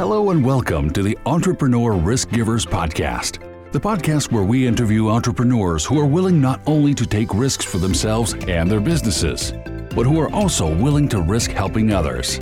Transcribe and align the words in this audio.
Hello 0.00 0.30
and 0.30 0.42
welcome 0.42 0.88
to 0.92 1.02
the 1.02 1.18
Entrepreneur 1.26 1.92
Risky 1.92 2.36
Givers 2.36 2.64
Podcast, 2.64 3.38
the 3.70 3.78
podcast 3.78 4.32
where 4.32 4.44
we 4.44 4.66
interview 4.66 5.10
entrepreneurs 5.10 5.84
who 5.84 6.00
are 6.00 6.06
willing 6.06 6.40
not 6.40 6.62
only 6.66 6.94
to 6.94 7.04
take 7.04 7.34
risks 7.34 7.66
for 7.66 7.76
themselves 7.76 8.32
and 8.48 8.70
their 8.70 8.80
businesses, 8.80 9.52
but 9.94 10.06
who 10.06 10.18
are 10.18 10.32
also 10.32 10.74
willing 10.74 11.06
to 11.10 11.20
risk 11.20 11.50
helping 11.50 11.92
others. 11.92 12.38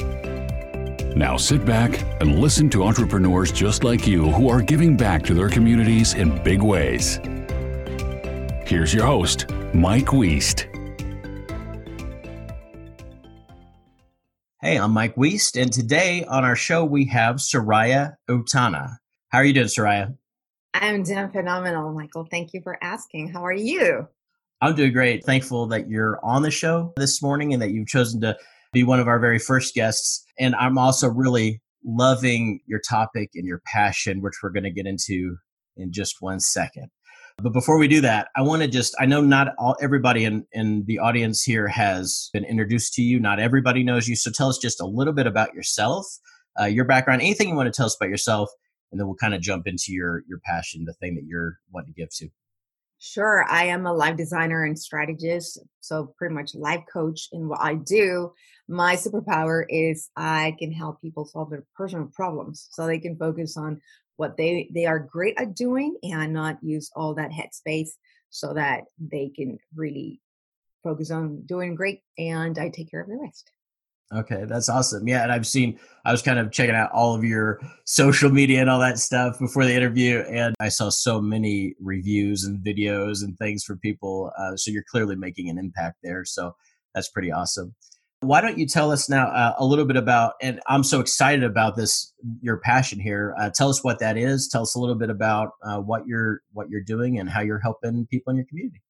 Now 1.16 1.36
sit 1.36 1.64
back 1.64 2.00
and 2.20 2.38
listen 2.38 2.70
to 2.70 2.84
entrepreneurs 2.84 3.50
just 3.50 3.82
like 3.82 4.06
you 4.06 4.30
who 4.30 4.48
are 4.48 4.62
giving 4.62 4.96
back 4.96 5.24
to 5.24 5.34
their 5.34 5.48
communities 5.48 6.14
in 6.14 6.40
big 6.44 6.62
ways. 6.62 7.18
Here's 8.66 8.94
your 8.94 9.06
host, 9.06 9.50
Mike 9.74 10.06
Weist. 10.06 10.67
Hey, 14.68 14.78
I'm 14.78 14.92
Mike 14.92 15.16
Weist, 15.16 15.58
and 15.58 15.72
today 15.72 16.24
on 16.24 16.44
our 16.44 16.54
show 16.54 16.84
we 16.84 17.06
have 17.06 17.36
Soraya 17.36 18.16
Otana. 18.28 18.98
How 19.30 19.38
are 19.38 19.44
you 19.46 19.54
doing, 19.54 19.66
Soraya? 19.66 20.14
I'm 20.74 21.04
doing 21.04 21.30
phenomenal, 21.30 21.90
Michael. 21.94 22.28
Thank 22.30 22.52
you 22.52 22.60
for 22.62 22.76
asking. 22.84 23.28
How 23.28 23.46
are 23.46 23.54
you? 23.54 24.06
I'm 24.60 24.74
doing 24.74 24.92
great. 24.92 25.24
Thankful 25.24 25.68
that 25.68 25.88
you're 25.88 26.22
on 26.22 26.42
the 26.42 26.50
show 26.50 26.92
this 26.98 27.22
morning 27.22 27.54
and 27.54 27.62
that 27.62 27.70
you've 27.70 27.88
chosen 27.88 28.20
to 28.20 28.36
be 28.74 28.84
one 28.84 29.00
of 29.00 29.08
our 29.08 29.18
very 29.18 29.38
first 29.38 29.74
guests. 29.74 30.22
And 30.38 30.54
I'm 30.56 30.76
also 30.76 31.08
really 31.08 31.62
loving 31.82 32.60
your 32.66 32.80
topic 32.86 33.30
and 33.36 33.46
your 33.46 33.62
passion, 33.64 34.20
which 34.20 34.34
we're 34.42 34.50
going 34.50 34.64
to 34.64 34.70
get 34.70 34.86
into 34.86 35.38
in 35.78 35.92
just 35.92 36.16
one 36.20 36.40
second. 36.40 36.90
But 37.40 37.52
before 37.52 37.78
we 37.78 37.86
do 37.86 38.00
that, 38.00 38.28
I 38.36 38.42
want 38.42 38.62
to 38.62 38.68
just, 38.68 38.96
I 38.98 39.06
know 39.06 39.20
not 39.20 39.54
all, 39.58 39.76
everybody 39.80 40.24
in, 40.24 40.44
in 40.52 40.84
the 40.86 40.98
audience 40.98 41.42
here 41.42 41.68
has 41.68 42.30
been 42.32 42.44
introduced 42.44 42.94
to 42.94 43.02
you. 43.02 43.20
Not 43.20 43.38
everybody 43.38 43.84
knows 43.84 44.08
you. 44.08 44.16
So 44.16 44.32
tell 44.32 44.48
us 44.48 44.58
just 44.58 44.80
a 44.80 44.86
little 44.86 45.12
bit 45.12 45.28
about 45.28 45.54
yourself, 45.54 46.04
uh, 46.60 46.64
your 46.64 46.84
background, 46.84 47.22
anything 47.22 47.48
you 47.48 47.54
want 47.54 47.72
to 47.72 47.76
tell 47.76 47.86
us 47.86 47.96
about 47.98 48.10
yourself, 48.10 48.50
and 48.90 49.00
then 49.00 49.06
we'll 49.06 49.16
kind 49.16 49.34
of 49.34 49.40
jump 49.40 49.68
into 49.68 49.92
your, 49.92 50.24
your 50.28 50.40
passion, 50.44 50.84
the 50.84 50.94
thing 50.94 51.14
that 51.14 51.26
you're 51.26 51.58
wanting 51.72 51.94
to 51.94 52.00
give 52.00 52.10
to. 52.16 52.28
Sure. 53.00 53.44
I 53.48 53.66
am 53.66 53.86
a 53.86 53.92
life 53.92 54.16
designer 54.16 54.64
and 54.64 54.76
strategist. 54.76 55.60
So, 55.80 56.12
pretty 56.18 56.34
much 56.34 56.56
life 56.56 56.82
coach 56.92 57.28
in 57.30 57.48
what 57.48 57.60
I 57.60 57.76
do. 57.76 58.32
My 58.68 58.96
superpower 58.96 59.64
is 59.68 60.10
I 60.16 60.56
can 60.58 60.72
help 60.72 61.00
people 61.00 61.24
solve 61.24 61.50
their 61.50 61.64
personal 61.76 62.10
problems 62.12 62.66
so 62.72 62.86
they 62.86 62.98
can 62.98 63.16
focus 63.16 63.56
on 63.56 63.80
what 64.18 64.36
they 64.36 64.68
they 64.74 64.84
are 64.84 64.98
great 64.98 65.34
at 65.38 65.54
doing 65.54 65.96
and 66.02 66.32
not 66.32 66.58
use 66.60 66.90
all 66.94 67.14
that 67.14 67.30
headspace 67.30 67.90
so 68.30 68.52
that 68.52 68.82
they 68.98 69.30
can 69.34 69.58
really 69.74 70.20
focus 70.82 71.10
on 71.10 71.42
doing 71.46 71.74
great 71.74 72.00
and 72.18 72.58
I 72.58 72.68
take 72.68 72.90
care 72.90 73.00
of 73.00 73.08
the 73.08 73.16
rest. 73.16 73.50
Okay, 74.12 74.44
that's 74.46 74.68
awesome. 74.70 75.06
Yeah, 75.06 75.22
and 75.22 75.30
I've 75.30 75.46
seen 75.46 75.78
I 76.04 76.12
was 76.12 76.22
kind 76.22 76.38
of 76.38 76.50
checking 76.50 76.74
out 76.74 76.90
all 76.92 77.14
of 77.14 77.24
your 77.24 77.60
social 77.84 78.30
media 78.30 78.60
and 78.60 78.70
all 78.70 78.80
that 78.80 78.98
stuff 78.98 79.38
before 79.38 79.66
the 79.66 79.74
interview, 79.74 80.20
and 80.20 80.54
I 80.60 80.70
saw 80.70 80.88
so 80.88 81.20
many 81.20 81.74
reviews 81.78 82.44
and 82.44 82.58
videos 82.58 83.22
and 83.22 83.36
things 83.38 83.64
for 83.64 83.76
people. 83.76 84.32
Uh, 84.38 84.56
so 84.56 84.70
you're 84.70 84.84
clearly 84.90 85.14
making 85.14 85.50
an 85.50 85.58
impact 85.58 85.98
there. 86.02 86.24
So 86.24 86.56
that's 86.94 87.10
pretty 87.10 87.30
awesome. 87.30 87.74
Why 88.20 88.40
don't 88.40 88.58
you 88.58 88.66
tell 88.66 88.90
us 88.90 89.08
now 89.08 89.28
uh, 89.28 89.54
a 89.58 89.64
little 89.64 89.84
bit 89.84 89.96
about, 89.96 90.34
and 90.42 90.60
I'm 90.66 90.82
so 90.82 90.98
excited 90.98 91.44
about 91.44 91.76
this, 91.76 92.12
your 92.40 92.56
passion 92.56 92.98
here. 92.98 93.34
Uh, 93.38 93.50
tell 93.50 93.68
us 93.68 93.84
what 93.84 94.00
that 94.00 94.16
is. 94.16 94.48
Tell 94.48 94.62
us 94.62 94.74
a 94.74 94.80
little 94.80 94.96
bit 94.96 95.08
about 95.08 95.52
uh, 95.62 95.78
what 95.78 96.06
you're 96.06 96.42
what 96.52 96.68
you're 96.68 96.82
doing 96.82 97.18
and 97.18 97.30
how 97.30 97.42
you're 97.42 97.60
helping 97.60 98.06
people 98.06 98.32
in 98.32 98.36
your 98.36 98.46
community. 98.46 98.82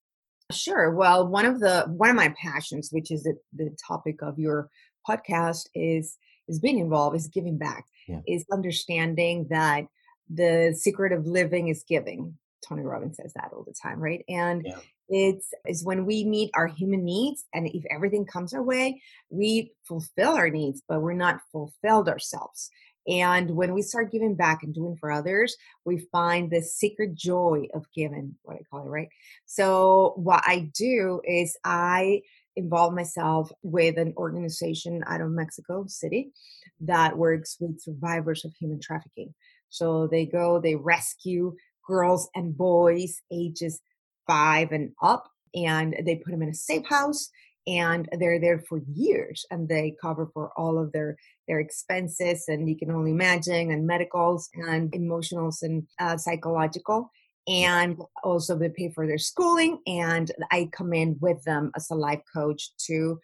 Sure. 0.51 0.95
Well, 0.95 1.29
one 1.29 1.45
of 1.45 1.61
the 1.61 1.85
one 1.89 2.09
of 2.09 2.17
my 2.17 2.35
passions, 2.41 2.89
which 2.91 3.11
is 3.11 3.25
the, 3.25 3.35
the 3.55 3.77
topic 3.87 4.23
of 4.23 4.39
your 4.39 4.71
podcast, 5.07 5.67
is 5.75 6.17
is 6.49 6.59
being 6.59 6.79
involved, 6.79 7.15
is 7.15 7.29
giving 7.29 7.59
back, 7.59 7.85
yeah. 8.09 8.21
is 8.27 8.47
understanding 8.51 9.47
that 9.51 9.85
the 10.31 10.75
secret 10.77 11.13
of 11.13 11.27
living 11.27 11.69
is 11.69 11.85
giving. 11.87 12.35
Tony 12.67 12.83
Robbins 12.83 13.17
says 13.17 13.33
that 13.35 13.51
all 13.53 13.65
the 13.65 13.75
time, 13.75 14.01
right? 14.01 14.25
And 14.29 14.63
yeah. 14.65 14.79
it's 15.09 15.49
is 15.67 15.85
when 15.85 16.07
we 16.07 16.25
meet 16.25 16.51
our 16.55 16.67
human 16.67 17.05
needs, 17.05 17.45
and 17.55 17.67
if 17.69 17.85
everything 17.91 18.27
comes 18.27 18.55
our 18.55 18.63
way, 18.63 19.03
we 19.31 19.73
fulfill 19.85 20.35
our 20.35 20.51
needs, 20.51 20.83
but 20.89 21.01
we're 21.01 21.13
not 21.13 21.41
fulfilled 21.53 22.09
ourselves. 22.09 22.71
And 23.09 23.53
when 23.53 23.73
we 23.73 23.81
start 23.81 24.13
giving 24.13 24.35
back 24.35 24.63
and 24.63 24.75
doing 24.75 24.97
for 24.97 25.11
others, 25.11 25.57
we 25.87 26.07
find 26.13 26.51
the 26.51 26.61
secret 26.61 27.15
joy 27.15 27.67
of 27.73 27.87
giving, 27.95 28.37
what 28.43 28.57
I 28.57 28.63
call 28.71 28.85
it, 28.85 28.91
right? 28.91 29.09
So, 29.47 30.13
what 30.17 30.43
I 30.47 30.71
do 30.75 31.23
is 31.25 31.57
I 31.65 32.21
involve 32.55 32.93
myself 32.93 33.51
with 33.63 33.97
an 33.97 34.13
organization 34.19 35.03
out 35.07 35.23
of 35.23 35.31
Mexico 35.31 35.87
City 35.87 36.33
that 36.81 37.17
works 37.17 37.57
with 37.59 37.81
survivors 37.81 38.45
of 38.45 38.53
human 38.61 38.79
trafficking. 38.79 39.35
So, 39.71 40.07
they 40.07 40.27
go, 40.27 40.61
they 40.61 40.75
rescue 40.75 41.57
girls 41.89 42.29
and 42.35 42.57
boys 42.57 43.21
ages 43.33 43.81
five 44.27 44.73
and 44.73 44.93
up, 45.03 45.29
and 45.55 45.97
they 46.05 46.17
put 46.17 46.31
them 46.31 46.43
in 46.43 46.51
a 46.51 46.55
safe 46.55 46.87
house 46.87 47.31
and 47.69 48.09
they're 48.19 48.41
there 48.41 48.61
for 48.61 48.81
years 48.91 49.45
and 49.51 49.69
they 49.69 49.95
cover 50.01 50.31
for 50.33 50.51
all 50.57 50.79
of 50.79 50.91
their 50.93 51.17
their 51.47 51.61
expenses 51.61 52.45
and 52.49 52.69
you 52.69 52.77
can 52.77 52.91
only 52.91 53.11
imagine 53.11 53.71
and 53.71 53.87
medicals 53.87 54.49
and 54.55 54.91
emotionals 54.93 55.63
and 55.63 55.87
uh, 56.01 56.17
psychological 56.17 57.11
and 57.47 58.01
also 58.25 58.57
they 58.57 58.71
pay 58.71 58.91
for 58.91 59.07
their 59.07 59.19
schooling 59.19 59.79
and 59.87 60.33
i 60.51 60.69
come 60.73 60.95
in 60.95 61.17
with 61.21 61.43
them 61.45 61.71
as 61.77 61.91
a 61.91 61.95
life 61.95 62.23
coach 62.35 62.71
to 62.79 63.21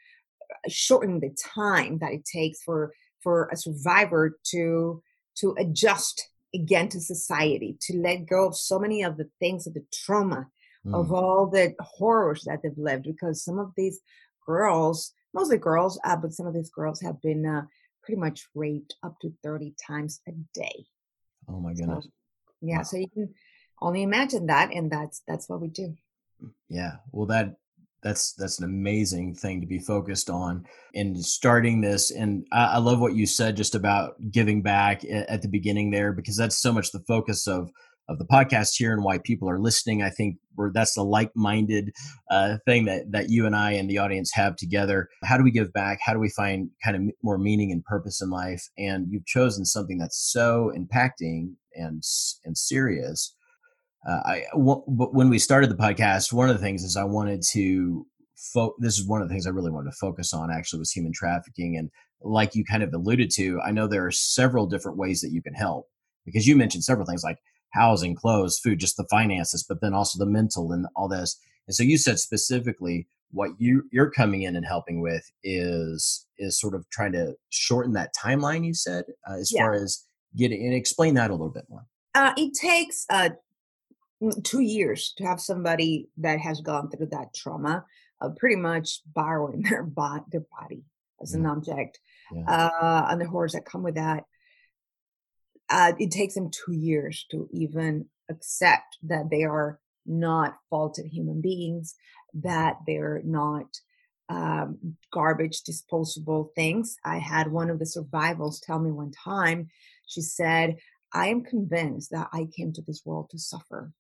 uh, 0.53 0.69
shorten 0.69 1.21
the 1.21 1.35
time 1.55 1.99
that 1.99 2.13
it 2.13 2.25
takes 2.25 2.63
for 2.63 2.93
for 3.23 3.49
a 3.51 3.57
survivor 3.57 4.39
to 4.45 5.03
to 5.37 5.55
adjust 5.59 6.29
again 6.55 6.89
to 6.89 7.01
society 7.01 7.77
to 7.81 7.97
let 7.99 8.27
go 8.27 8.47
of 8.47 8.57
so 8.57 8.79
many 8.79 9.03
of 9.03 9.17
the 9.17 9.29
things 9.41 9.67
of 9.67 9.75
the 9.75 9.85
trauma 9.93 10.47
mm. 10.87 10.95
of 10.95 11.13
all 11.13 11.47
the 11.47 11.75
horrors 11.81 12.45
that 12.47 12.61
they've 12.63 12.79
lived 12.79 13.05
because 13.05 13.45
some 13.45 13.59
of 13.59 13.73
these 13.77 14.01
girls, 14.47 15.13
mostly 15.33 15.59
girls, 15.59 15.99
uh, 16.05 16.17
but 16.17 16.33
some 16.33 16.47
of 16.47 16.55
these 16.55 16.71
girls 16.71 17.01
have 17.01 17.21
been 17.23 17.45
uh, 17.45 17.63
pretty 18.03 18.21
much 18.21 18.47
raped 18.55 18.95
up 19.03 19.19
to 19.21 19.33
30 19.43 19.75
times 19.87 20.21
a 20.29 20.33
day. 20.55 20.87
Oh 21.49 21.61
my 21.61 21.75
goodness. 21.75 22.05
So, 22.05 22.11
yeah, 22.61 22.79
wow. 22.79 22.83
so 22.83 22.97
you 22.97 23.09
can 23.09 23.35
only 23.81 24.03
imagine 24.03 24.47
that 24.47 24.73
and 24.73 24.91
that's 24.91 25.23
that's 25.27 25.49
what 25.49 25.61
we 25.61 25.69
do. 25.69 25.95
Mm, 26.43 26.51
yeah. 26.69 26.93
Well 27.13 27.27
that 27.27 27.57
that's 28.05 28.35
that's 28.35 28.61
an 28.61 28.65
amazing 28.65 29.35
thing 29.35 29.61
to 29.61 29.67
be 29.67 29.81
focused 29.81 30.31
on 30.31 30.65
in 30.93 31.17
starting 31.17 31.81
this 31.81 32.13
and 32.13 32.47
I, 32.53 32.75
I 32.75 32.79
love 32.79 33.01
what 33.01 33.17
you 33.17 33.27
said 33.27 33.57
just 33.57 33.75
about 33.75 34.15
giving 34.31 34.63
back 34.63 35.05
at, 35.05 35.43
the 35.43 35.49
beginning 35.49 35.91
there 35.91 36.13
because 36.13 36.37
that's 36.37 36.57
so 36.57 36.73
much 36.73 36.93
the 36.93 37.03
focus 37.09 37.49
of 37.49 37.71
of 38.09 38.19
the 38.19 38.27
podcast 38.27 38.75
here 38.77 38.93
and 38.93 39.03
why 39.03 39.19
people 39.19 39.49
are 39.49 39.59
listening. 39.59 40.03
I 40.03 40.11
think 40.11 40.37
that's 40.73 40.95
the 40.95 41.03
like-minded 41.03 41.93
uh, 42.31 42.59
thing 42.67 42.85
that 42.85 43.11
that 43.13 43.31
you 43.31 43.47
and 43.47 43.57
I 43.57 43.73
and 43.73 43.89
the 43.89 43.99
audience 43.99 44.31
have 44.35 44.57
together. 44.57 45.09
How 45.25 45.37
do 45.37 45.45
we 45.45 45.51
give 45.51 45.73
back? 45.73 46.01
How 46.03 46.13
do 46.13 46.19
we 46.19 46.29
find 46.29 46.71
kind 46.85 46.97
of 46.97 47.15
more 47.23 47.39
meaning 47.39 47.73
and 47.73 47.85
purpose 47.85 48.21
in 48.21 48.31
life? 48.31 48.69
And 48.77 49.07
you've 49.11 49.27
chosen 49.27 49.65
something 49.65 49.99
that's 49.99 50.19
so 50.19 50.73
impacting 50.77 51.55
and 51.75 52.03
and 52.45 52.57
serious. 52.57 53.35
Uh, 54.07 54.21
I 54.25 54.45
w- 54.53 54.83
when 54.87 55.31
we 55.31 55.39
started 55.39 55.71
the 55.71 55.77
podcast, 55.77 56.33
one 56.33 56.49
of 56.49 56.57
the 56.57 56.63
things 56.63 56.83
is 56.83 56.97
I 56.97 57.05
wanted 57.05 57.43
to. 57.53 58.07
Fo- 58.53 58.75
this 58.79 58.99
is 58.99 59.07
one 59.07 59.23
of 59.23 59.29
the 59.29 59.33
things 59.33 59.47
I 59.47 59.51
really 59.51 59.71
wanted 59.71 59.91
to 59.91 59.97
focus 59.97 60.35
on. 60.35 60.51
Actually, 60.51 60.81
was 60.81 60.93
human 60.93 61.13
trafficking, 61.13 61.77
and 61.77 61.91
like 62.21 62.55
you 62.55 62.65
kind 62.65 62.83
of 62.83 62.93
alluded 62.93 63.31
to, 63.37 63.61
I 63.61 63.71
know 63.71 63.87
there 63.87 64.07
are 64.07 64.11
several 64.11 64.67
different 64.67 64.99
ways 64.99 65.21
that 65.21 65.31
you 65.31 65.43
can 65.43 65.55
help 65.55 65.89
because 66.25 66.47
you 66.47 66.57
mentioned 66.57 66.85
several 66.85 67.07
things 67.07 67.23
like 67.23 67.39
housing, 67.71 68.15
clothes, 68.15 68.59
food, 68.59 68.81
just 68.81 68.97
the 68.97 69.07
finances, 69.11 69.65
but 69.69 69.81
then 69.81 69.95
also 69.95 70.19
the 70.19 70.31
mental 70.31 70.73
and 70.73 70.87
all 70.97 71.09
this. 71.09 71.39
And 71.67 71.75
so 71.75 71.83
you 71.83 71.99
said 71.99 72.19
specifically 72.19 73.09
what 73.31 73.51
you 73.59 73.83
you're 73.91 74.11
coming 74.11 74.43
in 74.43 74.57
and 74.57 74.65
helping 74.65 75.01
with 75.01 75.31
is 75.43 76.27
is 76.39 76.59
sort 76.59 76.75
of 76.75 76.89
trying 76.91 77.13
to 77.13 77.35
shorten 77.51 77.93
that 77.93 78.15
timeline. 78.15 78.65
You 78.65 78.75
said 78.75 79.05
uh, 79.29 79.35
as 79.35 79.53
yeah. 79.53 79.63
far 79.63 79.75
as 79.75 80.05
getting 80.37 80.65
and 80.65 80.75
explain 80.75 81.15
that 81.15 81.31
a 81.31 81.35
little 81.35 81.51
bit 81.51 81.65
more. 81.69 81.87
Uh, 82.15 82.33
it 82.37 82.55
takes 82.55 83.07
uh, 83.11 83.31
two 84.43 84.61
years 84.61 85.15
to 85.19 85.25
have 85.25 85.41
somebody 85.41 86.09
that 86.19 86.41
has 86.41 86.61
gone 86.61 86.91
through 86.91 87.07
that 87.07 87.35
trauma, 87.35 87.85
uh, 88.21 88.31
pretty 88.37 88.57
much 88.57 89.01
borrowing 89.07 89.63
their, 89.69 89.83
bo- 89.83 90.25
their 90.31 90.45
body 90.61 90.85
as 91.23 91.33
an 91.35 91.47
object, 91.47 91.99
yeah. 92.35 92.45
uh, 92.47 93.07
and 93.09 93.21
the 93.21 93.27
horrors 93.27 93.53
that 93.53 93.65
come 93.65 93.83
with 93.83 93.95
that 93.95 94.25
uh, 95.71 95.93
it 95.99 96.11
takes 96.11 96.35
them 96.35 96.51
two 96.51 96.73
years 96.73 97.27
to 97.31 97.49
even 97.53 98.07
accept 98.31 98.99
that 99.03 99.31
they 99.31 99.45
are 99.45 99.81
not 100.07 100.57
faulted 100.71 101.07
human 101.07 101.41
beings, 101.41 101.95
that 102.35 102.77
they're 102.87 103.23
not 103.25 103.67
um, 104.29 104.97
garbage 105.13 105.63
disposable 105.63 106.53
things. 106.55 106.97
I 107.05 107.19
had 107.19 107.51
one 107.51 107.71
of 107.71 107.79
the 107.79 107.87
survivors 107.87 108.61
tell 108.61 108.79
me 108.79 108.91
one 108.91 109.13
time, 109.13 109.69
she 110.07 110.21
said, 110.21 110.77
I 111.13 111.29
am 111.29 111.43
convinced 111.45 112.11
that 112.11 112.29
I 112.33 112.47
came 112.55 112.73
to 112.75 112.83
this 112.83 113.03
world 113.05 113.31
to 113.31 113.39
suffer. 113.39 113.93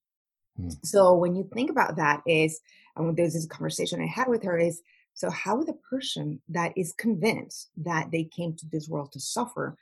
Hmm. 0.56 0.71
So 0.83 1.15
when 1.15 1.35
you 1.35 1.49
think 1.53 1.71
about 1.71 1.97
that 1.97 2.23
is, 2.27 2.61
and 2.97 3.17
there's 3.17 3.35
this 3.35 3.47
conversation 3.47 4.01
I 4.01 4.06
had 4.06 4.29
with 4.29 4.45
her 4.45 4.59
is, 4.59 4.81
So, 5.17 5.31
how 5.31 5.62
the 5.62 5.79
person 5.91 6.41
that 6.49 6.73
is 6.77 6.93
convinced 6.93 7.71
that 7.77 8.11
they 8.11 8.25
came 8.25 8.55
to 8.56 8.67
this 8.67 8.89
world 8.89 9.12
to 9.12 9.21
suffer, 9.21 9.77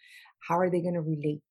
how 0.46 0.58
are 0.58 0.70
they 0.70 0.82
going 0.82 0.94
to 0.94 1.00
relate? 1.00 1.42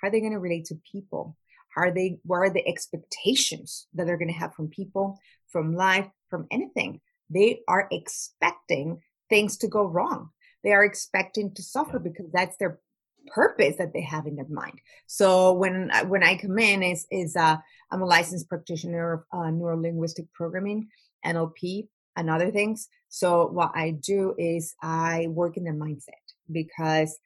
How 0.00 0.08
are 0.08 0.10
they 0.10 0.20
going 0.20 0.32
to 0.32 0.40
relate 0.40 0.64
to 0.66 0.80
people? 0.90 1.36
How 1.74 1.82
are 1.82 1.94
they? 1.94 2.18
What 2.24 2.38
are 2.38 2.50
the 2.50 2.66
expectations 2.66 3.86
that 3.94 4.06
they're 4.06 4.18
going 4.18 4.32
to 4.32 4.42
have 4.42 4.54
from 4.54 4.68
people, 4.68 5.18
from 5.52 5.76
life, 5.76 6.08
from 6.30 6.46
anything? 6.50 7.00
They 7.30 7.60
are 7.68 7.88
expecting 7.90 9.02
things 9.30 9.56
to 9.58 9.68
go 9.68 9.84
wrong. 9.84 10.30
They 10.64 10.72
are 10.72 10.84
expecting 10.84 11.54
to 11.54 11.62
suffer 11.62 11.98
because 11.98 12.30
that's 12.32 12.56
their 12.58 12.80
purpose 13.26 13.76
that 13.78 13.92
they 13.92 14.02
have 14.02 14.26
in 14.26 14.36
their 14.36 14.48
mind. 14.48 14.80
So 15.06 15.52
when 15.52 15.90
when 16.06 16.22
I 16.22 16.36
come 16.36 16.58
in 16.58 16.82
is 16.82 17.06
is 17.10 17.36
uh, 17.36 17.56
I'm 17.90 18.02
a 18.02 18.06
licensed 18.06 18.48
practitioner 18.48 19.12
of 19.12 19.24
uh, 19.32 19.50
neuro 19.50 19.80
linguistic 19.80 20.32
programming, 20.32 20.88
NLP, 21.24 21.88
and 22.16 22.30
other 22.30 22.50
things. 22.50 22.88
So 23.08 23.48
what 23.48 23.72
I 23.74 23.90
do 23.90 24.34
is 24.38 24.74
I 24.82 25.26
work 25.30 25.56
in 25.56 25.64
their 25.64 25.74
mindset 25.74 26.10
because 26.50 27.18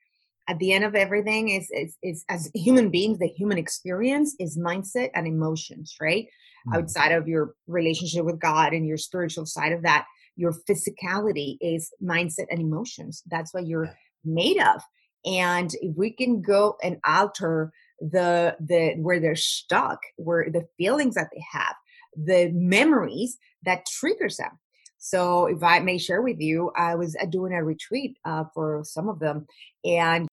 at 0.49 0.59
the 0.59 0.73
end 0.73 0.85
of 0.85 0.95
everything 0.95 1.51
is 1.51 1.69
is, 1.71 1.97
is 2.03 2.25
as 2.29 2.51
human 2.55 2.91
beings 2.91 3.19
the 3.19 3.29
human 3.29 3.59
experience 3.59 4.35
is 4.39 4.59
mindset 4.59 5.11
and 5.15 5.27
emotions 5.27 5.97
right 6.01 6.27
mm-hmm. 6.27 6.79
outside 6.79 7.13
of 7.13 7.29
your 7.29 7.55
relationship 7.67 8.25
with 8.25 8.39
god 8.39 8.73
and 8.73 8.87
your 8.87 8.97
spiritual 8.97 9.47
side 9.47 9.73
of 9.73 9.83
that 9.83 10.07
your 10.37 10.53
physicality 10.69 11.57
is 11.61 11.91
mindset 12.03 12.47
and 12.51 12.61
emotions 12.61 13.23
that's 13.27 13.53
what 13.53 13.67
you're 13.67 13.93
made 14.25 14.61
of 14.61 14.81
and 15.27 15.75
if 15.83 15.95
we 15.97 16.11
can 16.11 16.41
go 16.41 16.77
and 16.83 16.99
alter 17.05 17.73
the 18.01 18.57
the 18.61 18.95
where 18.99 19.21
they're 19.21 19.37
stuck 19.37 20.01
where 20.17 20.49
the 20.51 20.67
feelings 20.79 21.15
that 21.15 21.29
they 21.33 21.43
have 21.51 21.75
the 22.17 22.51
memories 22.53 23.37
that 23.65 23.87
triggers 23.87 24.37
them 24.37 24.59
so 24.99 25.47
if 25.47 25.63
i 25.63 25.81
may 25.81 25.99
share 25.99 26.23
with 26.23 26.41
you 26.41 26.71
i 26.77 26.95
was 26.95 27.17
uh, 27.21 27.27
doing 27.27 27.53
a 27.53 27.63
retreat 27.63 28.17
uh, 28.25 28.45
for 28.55 28.83
some 28.85 29.09
of 29.09 29.19
them 29.19 29.47
and 29.85 30.29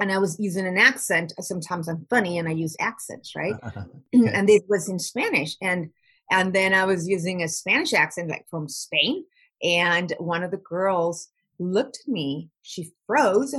and 0.00 0.12
i 0.12 0.18
was 0.18 0.38
using 0.38 0.66
an 0.66 0.78
accent 0.78 1.32
sometimes 1.40 1.88
i'm 1.88 2.06
funny 2.10 2.38
and 2.38 2.48
i 2.48 2.52
use 2.52 2.76
accents 2.80 3.34
right 3.34 3.54
okay. 3.64 3.82
and 4.32 4.48
this 4.48 4.62
was 4.68 4.88
in 4.88 4.98
spanish 4.98 5.56
and 5.62 5.90
and 6.30 6.52
then 6.52 6.74
i 6.74 6.84
was 6.84 7.08
using 7.08 7.42
a 7.42 7.48
spanish 7.48 7.92
accent 7.92 8.28
like 8.28 8.46
from 8.50 8.68
spain 8.68 9.24
and 9.62 10.12
one 10.18 10.42
of 10.42 10.50
the 10.50 10.56
girls 10.56 11.28
looked 11.58 11.98
at 12.04 12.12
me 12.12 12.50
she 12.62 12.90
froze 13.06 13.54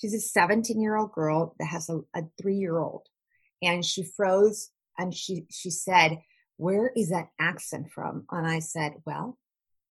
She's 0.00 0.14
a 0.14 0.20
17 0.20 0.80
year 0.80 0.96
old 0.96 1.12
girl 1.12 1.54
that 1.58 1.66
has 1.66 1.90
a, 1.90 2.00
a 2.14 2.22
three 2.40 2.56
year 2.56 2.78
old. 2.78 3.06
And 3.62 3.84
she 3.84 4.02
froze 4.02 4.70
and 4.98 5.14
she, 5.14 5.44
she 5.50 5.70
said, 5.70 6.22
Where 6.56 6.90
is 6.96 7.10
that 7.10 7.28
accent 7.38 7.90
from? 7.92 8.24
And 8.30 8.46
I 8.46 8.60
said, 8.60 8.94
Well, 9.04 9.38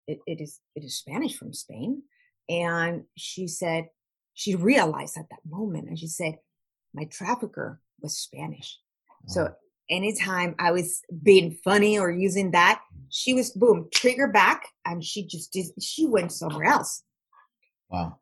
it, 0.08 0.20
it 0.26 0.40
is 0.40 0.60
it 0.76 0.86
is 0.86 0.98
Spanish 0.98 1.38
from 1.38 1.54
Spain. 1.54 2.04
And 2.50 3.04
she 3.18 3.48
said, 3.48 3.90
she 4.34 4.56
realized 4.56 5.18
at 5.18 5.30
that 5.30 5.40
moment 5.46 5.90
and 5.90 6.00
she 6.00 6.08
said, 6.08 6.36
My 6.94 7.04
trafficker 7.06 7.82
was 8.00 8.18
Spanish. 8.18 8.80
So 9.26 9.52
anytime 9.90 10.56
I 10.58 10.72
was 10.72 11.02
being 11.22 11.52
funny 11.52 12.00
or 12.00 12.10
using 12.10 12.52
that, 12.52 12.82
she 13.10 13.34
was 13.34 13.52
boom, 13.52 13.90
trigger 13.94 14.28
back, 14.28 14.68
and 14.86 15.04
she 15.04 15.26
just 15.28 15.52
did, 15.52 15.66
she 15.82 16.06
went 16.06 16.32
somewhere 16.32 16.66
else. 16.66 17.04
Wow 17.90 18.20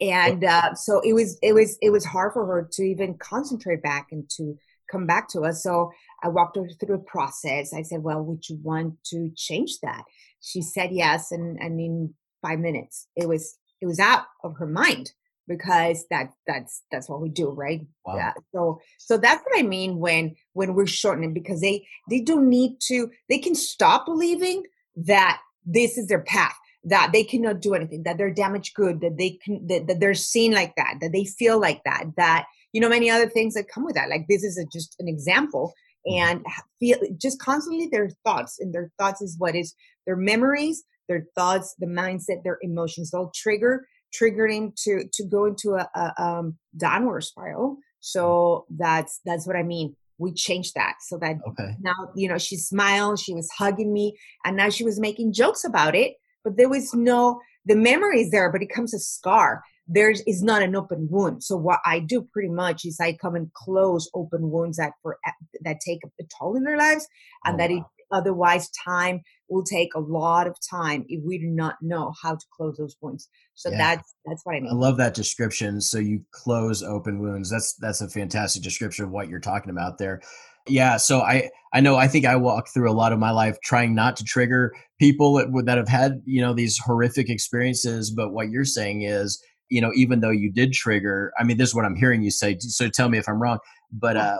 and 0.00 0.44
uh, 0.44 0.74
so 0.74 1.00
it 1.00 1.14
was 1.14 1.38
it 1.42 1.52
was 1.52 1.78
it 1.80 1.90
was 1.90 2.04
hard 2.04 2.32
for 2.32 2.46
her 2.46 2.68
to 2.72 2.82
even 2.82 3.16
concentrate 3.18 3.82
back 3.82 4.08
and 4.12 4.28
to 4.36 4.56
come 4.90 5.06
back 5.06 5.28
to 5.28 5.40
us. 5.40 5.62
So 5.62 5.90
i 6.22 6.28
walked 6.28 6.56
her 6.56 6.68
through 6.68 6.96
a 6.96 6.98
process. 6.98 7.72
I 7.72 7.82
said 7.82 8.02
well 8.02 8.22
would 8.22 8.48
you 8.48 8.58
want 8.62 8.94
to 9.06 9.30
change 9.36 9.78
that? 9.82 10.04
She 10.40 10.62
said 10.62 10.90
yes 10.92 11.32
and 11.32 11.58
and 11.60 11.80
in 11.80 12.14
five 12.42 12.58
minutes. 12.58 13.08
It 13.16 13.28
was 13.28 13.58
it 13.80 13.86
was 13.86 13.98
out 13.98 14.24
of 14.44 14.56
her 14.58 14.66
mind 14.66 15.12
because 15.48 16.04
that 16.10 16.30
that's 16.46 16.82
that's 16.90 17.08
what 17.08 17.20
we 17.20 17.28
do 17.28 17.50
right? 17.50 17.86
Wow. 18.04 18.16
yeah. 18.16 18.32
So 18.52 18.80
so 18.98 19.16
that's 19.16 19.42
what 19.44 19.58
i 19.58 19.62
mean 19.62 19.98
when 19.98 20.34
when 20.52 20.74
we're 20.74 20.86
shortening 20.86 21.32
because 21.32 21.60
they 21.60 21.86
they 22.10 22.20
don't 22.20 22.48
need 22.48 22.78
to 22.88 23.10
they 23.28 23.38
can 23.38 23.54
stop 23.54 24.06
believing 24.06 24.64
that 24.96 25.40
this 25.64 25.98
is 25.98 26.06
their 26.06 26.22
path 26.22 26.56
that 26.86 27.10
they 27.12 27.24
cannot 27.24 27.60
do 27.60 27.74
anything, 27.74 28.04
that 28.04 28.16
they're 28.16 28.32
damaged 28.32 28.74
good, 28.74 29.00
that 29.00 29.18
they 29.18 29.38
can, 29.44 29.66
that, 29.66 29.88
that, 29.88 30.00
they're 30.00 30.14
seen 30.14 30.52
like 30.52 30.74
that, 30.76 30.94
that 31.00 31.12
they 31.12 31.24
feel 31.24 31.60
like 31.60 31.82
that, 31.84 32.04
that, 32.16 32.46
you 32.72 32.80
know, 32.80 32.88
many 32.88 33.10
other 33.10 33.28
things 33.28 33.54
that 33.54 33.68
come 33.68 33.84
with 33.84 33.96
that. 33.96 34.08
Like 34.08 34.26
this 34.28 34.44
is 34.44 34.56
a, 34.56 34.64
just 34.72 34.94
an 35.00 35.08
example 35.08 35.74
mm-hmm. 36.08 36.22
and 36.22 36.46
feel 36.78 36.98
just 37.20 37.40
constantly 37.40 37.88
their 37.90 38.10
thoughts 38.24 38.58
and 38.60 38.72
their 38.72 38.92
thoughts 38.98 39.20
is 39.20 39.36
what 39.36 39.56
is 39.56 39.74
their 40.06 40.16
memories, 40.16 40.84
their 41.08 41.26
thoughts, 41.34 41.74
the 41.78 41.86
mindset, 41.86 42.44
their 42.44 42.58
emotions. 42.62 43.10
They'll 43.10 43.32
trigger, 43.34 43.88
triggering 44.14 44.72
to, 44.84 45.08
to 45.12 45.24
go 45.24 45.46
into 45.46 45.74
a, 45.74 45.90
a 45.96 46.22
um, 46.22 46.56
downward 46.76 47.22
spiral. 47.22 47.78
So 47.98 48.64
that's, 48.70 49.20
that's 49.24 49.44
what 49.44 49.56
I 49.56 49.64
mean 49.64 49.96
we 50.18 50.32
changed 50.32 50.74
that 50.74 50.94
so 51.02 51.18
that 51.18 51.36
okay. 51.46 51.76
now 51.78 51.92
you 52.14 52.26
know 52.26 52.38
she 52.38 52.56
smiled 52.56 53.18
she 53.18 53.34
was 53.34 53.50
hugging 53.58 53.92
me 53.92 54.16
and 54.46 54.56
now 54.56 54.70
she 54.70 54.82
was 54.82 54.98
making 54.98 55.30
jokes 55.30 55.62
about 55.62 55.94
it 55.94 56.14
but 56.46 56.56
there 56.56 56.68
was 56.68 56.94
no 56.94 57.40
the 57.64 57.74
memory 57.74 58.20
is 58.20 58.30
there 58.30 58.50
but 58.50 58.62
it 58.62 58.72
comes 58.72 58.94
a 58.94 58.98
scar. 58.98 59.62
There 59.88 60.10
is 60.10 60.42
not 60.42 60.62
an 60.62 60.74
open 60.74 61.08
wound. 61.10 61.42
So 61.42 61.56
what 61.56 61.80
i 61.84 61.98
do 61.98 62.22
pretty 62.32 62.48
much 62.48 62.84
is 62.84 62.98
i 63.00 63.12
come 63.12 63.34
and 63.34 63.52
close 63.52 64.08
open 64.14 64.50
wounds 64.50 64.76
that 64.78 64.92
for 65.02 65.18
uh, 65.26 65.32
that 65.62 65.80
take 65.84 66.00
a 66.04 66.24
toll 66.38 66.56
in 66.56 66.62
their 66.62 66.78
lives 66.78 67.06
and 67.44 67.56
oh, 67.56 67.58
that 67.58 67.70
it, 67.70 67.82
otherwise 68.12 68.70
time 68.84 69.20
will 69.48 69.64
take 69.64 69.94
a 69.94 70.00
lot 70.00 70.46
of 70.46 70.56
time 70.70 71.04
if 71.08 71.20
we 71.24 71.38
do 71.38 71.48
not 71.48 71.74
know 71.82 72.12
how 72.22 72.34
to 72.34 72.46
close 72.56 72.76
those 72.76 72.96
wounds. 73.00 73.28
So 73.54 73.70
yeah. 73.70 73.78
that's 73.78 74.14
that's 74.24 74.42
what 74.44 74.54
i 74.54 74.60
mean. 74.60 74.70
i 74.70 74.74
love 74.74 74.96
that 74.98 75.14
description. 75.14 75.80
So 75.80 75.98
you 75.98 76.22
close 76.30 76.82
open 76.82 77.18
wounds. 77.18 77.50
That's 77.50 77.74
that's 77.74 78.00
a 78.00 78.08
fantastic 78.08 78.62
description 78.62 79.04
of 79.04 79.10
what 79.10 79.28
you're 79.28 79.40
talking 79.40 79.70
about 79.70 79.98
there 79.98 80.20
yeah, 80.68 80.96
so 80.96 81.20
I 81.20 81.50
I 81.72 81.80
know 81.80 81.96
I 81.96 82.08
think 82.08 82.24
I 82.24 82.36
walk 82.36 82.68
through 82.72 82.90
a 82.90 82.94
lot 82.94 83.12
of 83.12 83.18
my 83.18 83.30
life 83.30 83.58
trying 83.62 83.94
not 83.94 84.16
to 84.16 84.24
trigger 84.24 84.72
people 84.98 85.34
that, 85.34 85.52
would 85.52 85.66
that 85.66 85.78
have 85.78 85.88
had 85.88 86.22
you 86.24 86.40
know 86.40 86.54
these 86.54 86.78
horrific 86.78 87.28
experiences. 87.28 88.10
But 88.10 88.32
what 88.32 88.48
you're 88.48 88.64
saying 88.64 89.02
is, 89.02 89.42
you 89.68 89.80
know, 89.80 89.92
even 89.94 90.20
though 90.20 90.30
you 90.30 90.50
did 90.52 90.72
trigger, 90.72 91.32
I 91.38 91.44
mean, 91.44 91.56
this 91.56 91.70
is 91.70 91.74
what 91.74 91.84
I'm 91.84 91.96
hearing 91.96 92.22
you 92.22 92.30
say. 92.30 92.58
So 92.60 92.88
tell 92.88 93.08
me 93.08 93.18
if 93.18 93.28
I'm 93.28 93.40
wrong. 93.40 93.58
But 93.92 94.16
uh, 94.16 94.38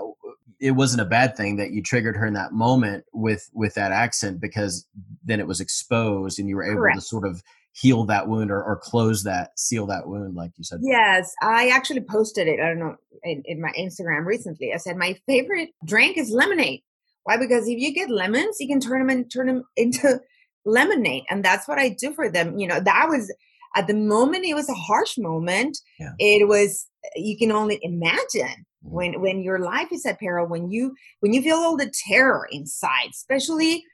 it 0.61 0.73
wasn't 0.73 1.03
a 1.03 1.07
bad 1.07 1.37
thing 1.37 1.57
that 1.57 1.73
you 1.73 1.83
triggered 1.83 2.17
her 2.17 2.27
in 2.27 2.35
that 2.35 2.53
moment 2.53 3.05
with 3.13 3.49
with 3.53 3.75
that 3.75 3.93
accent 3.93 4.41
because 4.41 4.87
then 5.25 5.41
it 5.41 5.47
was 5.47 5.61
exposed 5.61 6.39
and 6.39 6.49
you 6.49 6.57
were 6.57 6.65
able 6.65 6.77
Correct. 6.77 6.97
to 6.97 7.03
sort 7.03 7.27
of 7.27 7.43
heal 7.79 8.05
that 8.07 8.27
wound 8.27 8.51
or, 8.51 8.63
or 8.63 8.81
close 8.83 9.23
that 9.25 9.51
seal 9.59 9.87
that 9.87 10.09
wound 10.09 10.35
like 10.35 10.51
you 10.57 10.65
said. 10.65 10.81
Yes 10.83 11.33
i 11.43 11.69
actually 11.69 12.01
posted 12.01 12.49
it 12.49 12.61
i 12.61 12.67
don't 12.67 12.79
know 12.79 12.97
in, 13.23 13.43
in 13.45 13.61
my 13.61 13.73
instagram 13.79 14.25
recently. 14.25 14.73
I 14.73 14.79
said 14.79 14.97
my 14.97 15.17
favorite 15.27 15.71
drink 15.85 16.17
is 16.17 16.31
lemonade. 16.31 16.83
Why? 17.25 17.39
Because 17.39 17.67
if 17.67 17.79
you 17.79 17.93
get 17.93 18.11
lemons 18.11 18.57
you 18.61 18.69
can 18.69 18.81
turn 18.81 19.01
them 19.01 19.11
and 19.11 19.31
turn 19.31 19.47
them 19.47 19.65
into 19.77 20.21
lemonade 20.65 21.23
and 21.31 21.45
that's 21.45 21.69
what 21.69 21.79
i 21.79 21.91
do 21.91 22.13
for 22.13 22.29
them 22.29 22.59
you 22.59 22.67
know 22.67 22.81
that 22.81 23.07
was 23.09 23.33
at 23.77 23.87
the 23.87 23.95
moment 23.95 24.45
it 24.45 24.55
was 24.55 24.69
a 24.69 24.75
harsh 24.75 25.19
moment. 25.19 25.79
Yeah. 26.01 26.13
it 26.19 26.49
was 26.49 26.89
you 27.15 27.37
can 27.39 27.53
only 27.53 27.79
imagine 27.83 28.65
mm-hmm. 28.85 28.91
when 28.91 29.21
when 29.21 29.43
your 29.43 29.61
life 29.61 29.93
is 29.93 30.05
at 30.07 30.19
peril 30.19 30.49
when 30.49 30.71
you 30.71 30.95
when 31.21 31.33
you 31.33 31.43
feel 31.43 31.57
all 31.57 31.77
the 31.77 31.93
terror 32.09 32.49
inside 32.51 33.11
especially 33.11 33.85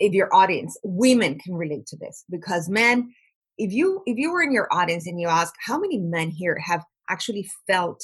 if 0.00 0.12
your 0.12 0.34
audience 0.34 0.76
women 0.82 1.38
can 1.38 1.54
relate 1.54 1.86
to 1.86 1.96
this 1.96 2.24
because 2.30 2.68
men 2.68 3.12
if 3.58 3.72
you 3.72 4.02
if 4.06 4.16
you 4.16 4.32
were 4.32 4.42
in 4.42 4.52
your 4.52 4.68
audience 4.72 5.06
and 5.06 5.20
you 5.20 5.28
ask 5.28 5.54
how 5.64 5.78
many 5.78 5.98
men 5.98 6.30
here 6.30 6.58
have 6.58 6.84
actually 7.10 7.50
felt 7.66 8.00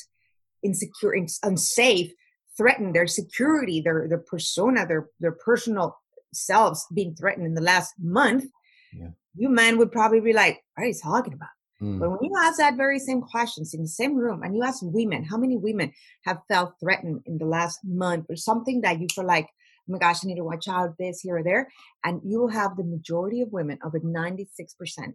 insecure 0.62 1.14
unsafe 1.42 2.12
threatened 2.56 2.94
their 2.94 3.06
security 3.06 3.80
their 3.80 4.06
their 4.08 4.18
persona 4.18 4.86
their 4.86 5.08
their 5.20 5.32
personal 5.32 5.96
selves 6.32 6.86
being 6.92 7.14
threatened 7.14 7.46
in 7.46 7.54
the 7.54 7.60
last 7.60 7.94
month 7.98 8.44
yeah. 8.92 9.08
you 9.36 9.48
men 9.48 9.78
would 9.78 9.92
probably 9.92 10.20
be 10.20 10.32
like 10.32 10.60
what 10.74 10.84
are 10.84 10.88
you 10.88 10.94
talking 11.00 11.32
about 11.32 11.48
mm. 11.80 11.98
but 12.00 12.10
when 12.10 12.18
you 12.22 12.32
ask 12.40 12.58
that 12.58 12.76
very 12.76 12.98
same 12.98 13.20
questions 13.20 13.74
in 13.74 13.82
the 13.82 13.88
same 13.88 14.16
room 14.16 14.42
and 14.42 14.56
you 14.56 14.62
ask 14.62 14.80
women 14.82 15.22
how 15.24 15.36
many 15.36 15.56
women 15.56 15.92
have 16.24 16.38
felt 16.48 16.74
threatened 16.80 17.20
in 17.26 17.38
the 17.38 17.46
last 17.46 17.78
month 17.84 18.26
or 18.28 18.36
something 18.36 18.80
that 18.80 19.00
you 19.00 19.06
feel 19.14 19.26
like 19.26 19.48
oh 19.88 19.92
my 19.92 19.98
gosh, 19.98 20.24
I 20.24 20.28
need 20.28 20.36
to 20.36 20.44
watch 20.44 20.68
out 20.68 20.96
this 20.98 21.20
here 21.20 21.38
or 21.38 21.42
there. 21.42 21.68
And 22.04 22.20
you 22.24 22.40
will 22.40 22.48
have 22.48 22.76
the 22.76 22.84
majority 22.84 23.42
of 23.42 23.52
women, 23.52 23.78
over 23.84 24.00
96%, 24.00 24.46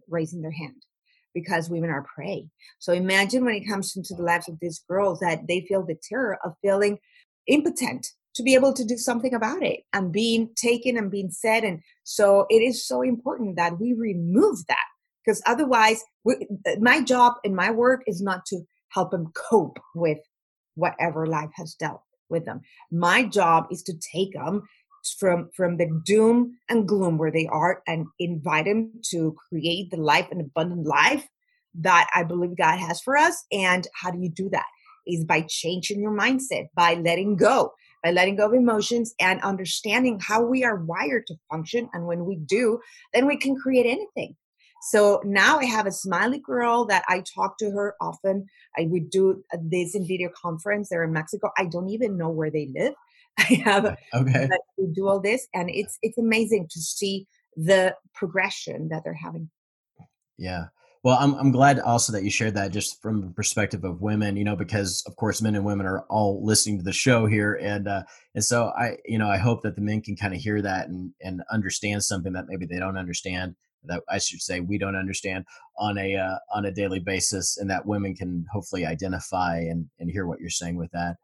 raising 0.08 0.42
their 0.42 0.52
hand 0.52 0.82
because 1.34 1.70
women 1.70 1.90
are 1.90 2.06
prey. 2.14 2.48
So 2.78 2.92
imagine 2.92 3.44
when 3.44 3.54
it 3.54 3.68
comes 3.68 3.96
into 3.96 4.14
the 4.14 4.22
lives 4.22 4.48
of 4.48 4.58
these 4.60 4.82
girls 4.88 5.20
that 5.20 5.46
they 5.46 5.60
feel 5.62 5.84
the 5.84 5.96
terror 6.08 6.38
of 6.44 6.54
feeling 6.62 6.98
impotent 7.46 8.06
to 8.34 8.42
be 8.42 8.54
able 8.54 8.72
to 8.72 8.84
do 8.84 8.96
something 8.96 9.34
about 9.34 9.62
it 9.62 9.80
and 9.92 10.12
being 10.12 10.50
taken 10.56 10.96
and 10.96 11.10
being 11.10 11.30
said. 11.30 11.64
And 11.64 11.80
so 12.04 12.46
it 12.48 12.62
is 12.62 12.86
so 12.86 13.02
important 13.02 13.56
that 13.56 13.80
we 13.80 13.92
remove 13.92 14.66
that 14.68 14.86
because 15.24 15.42
otherwise, 15.46 16.02
we, 16.24 16.46
uh, 16.66 16.76
my 16.80 17.02
job 17.02 17.34
and 17.44 17.54
my 17.54 17.70
work 17.70 18.02
is 18.06 18.22
not 18.22 18.46
to 18.46 18.60
help 18.90 19.10
them 19.10 19.32
cope 19.34 19.78
with 19.94 20.18
whatever 20.74 21.26
life 21.26 21.50
has 21.54 21.74
dealt 21.74 22.02
with 22.30 22.44
them. 22.44 22.60
My 22.90 23.24
job 23.24 23.66
is 23.70 23.82
to 23.84 23.94
take 24.12 24.34
them 24.34 24.62
from 25.18 25.48
from 25.56 25.76
the 25.76 25.88
doom 26.04 26.58
and 26.68 26.86
gloom 26.86 27.18
where 27.18 27.30
they 27.30 27.46
are 27.46 27.82
and 27.86 28.06
invite 28.18 28.66
them 28.66 28.92
to 29.10 29.34
create 29.48 29.90
the 29.90 29.96
life 29.96 30.28
and 30.30 30.40
abundant 30.40 30.86
life 30.86 31.26
that 31.74 32.06
i 32.14 32.22
believe 32.22 32.56
god 32.56 32.78
has 32.78 33.00
for 33.00 33.16
us. 33.16 33.44
And 33.52 33.86
how 33.94 34.10
do 34.10 34.18
you 34.18 34.28
do 34.28 34.48
that? 34.50 34.66
Is 35.06 35.24
by 35.24 35.46
changing 35.48 36.00
your 36.00 36.16
mindset 36.16 36.68
by 36.74 36.94
letting 36.94 37.36
go 37.36 37.72
by 38.02 38.10
letting 38.10 38.36
go 38.36 38.46
of 38.46 38.54
emotions 38.54 39.14
and 39.20 39.40
understanding 39.42 40.18
how 40.20 40.42
we 40.42 40.64
are 40.64 40.76
wired 40.76 41.26
to 41.26 41.34
function. 41.50 41.88
And 41.92 42.06
when 42.06 42.24
we 42.24 42.36
do 42.36 42.80
then 43.14 43.26
we 43.26 43.36
can 43.36 43.56
create 43.56 43.86
anything 43.86 44.36
so 44.82 45.20
now 45.24 45.58
I 45.58 45.64
have 45.66 45.86
a 45.86 45.92
smiley 45.92 46.38
girl 46.38 46.84
that 46.86 47.04
I 47.08 47.22
talk 47.34 47.58
to 47.58 47.70
her 47.70 47.94
often. 48.00 48.46
I 48.78 48.86
would 48.90 49.10
do 49.10 49.44
this 49.62 49.94
in 49.94 50.06
video 50.06 50.30
conference. 50.40 50.88
They're 50.88 51.04
in 51.04 51.12
Mexico. 51.12 51.50
I 51.58 51.66
don't 51.66 51.90
even 51.90 52.16
know 52.16 52.30
where 52.30 52.50
they 52.50 52.70
live. 52.74 52.94
I 53.38 53.62
have 53.64 53.96
okay. 54.14 54.48
we 54.76 54.86
do 54.92 55.08
all 55.08 55.20
this, 55.20 55.46
and 55.54 55.70
it's 55.70 55.98
it's 56.02 56.18
amazing 56.18 56.68
to 56.70 56.80
see 56.80 57.26
the 57.56 57.94
progression 58.14 58.88
that 58.88 59.02
they're 59.04 59.14
having. 59.14 59.50
Yeah. 60.38 60.66
Well, 61.02 61.16
I'm 61.18 61.34
I'm 61.34 61.50
glad 61.50 61.80
also 61.80 62.12
that 62.12 62.24
you 62.24 62.30
shared 62.30 62.54
that 62.54 62.72
just 62.72 63.00
from 63.00 63.22
the 63.22 63.28
perspective 63.28 63.84
of 63.84 64.02
women, 64.02 64.36
you 64.36 64.44
know, 64.44 64.56
because 64.56 65.02
of 65.06 65.16
course 65.16 65.40
men 65.40 65.54
and 65.54 65.64
women 65.64 65.86
are 65.86 66.04
all 66.10 66.44
listening 66.44 66.76
to 66.78 66.84
the 66.84 66.92
show 66.92 67.24
here, 67.26 67.54
and 67.54 67.88
uh, 67.88 68.02
and 68.34 68.44
so 68.44 68.70
I, 68.76 68.98
you 69.06 69.18
know, 69.18 69.28
I 69.28 69.38
hope 69.38 69.62
that 69.62 69.76
the 69.76 69.80
men 69.80 70.02
can 70.02 70.16
kind 70.16 70.34
of 70.34 70.40
hear 70.40 70.60
that 70.60 70.88
and 70.88 71.12
and 71.22 71.42
understand 71.50 72.02
something 72.02 72.34
that 72.34 72.46
maybe 72.48 72.66
they 72.66 72.78
don't 72.78 72.98
understand, 72.98 73.56
that 73.84 74.02
I 74.08 74.18
should 74.18 74.42
say 74.42 74.60
we 74.60 74.78
don't 74.78 74.96
understand 74.96 75.44
on 75.78 75.98
a 75.98 76.16
uh, 76.16 76.36
on 76.54 76.66
a 76.66 76.72
daily 76.72 77.00
basis, 77.00 77.58
and 77.58 77.70
that 77.70 77.86
women 77.86 78.14
can 78.14 78.44
hopefully 78.52 78.86
identify 78.86 79.58
and 79.58 79.86
and 79.98 80.10
hear 80.10 80.26
what 80.26 80.40
you're 80.40 80.50
saying 80.50 80.76
with 80.76 80.90
that. 80.92 81.16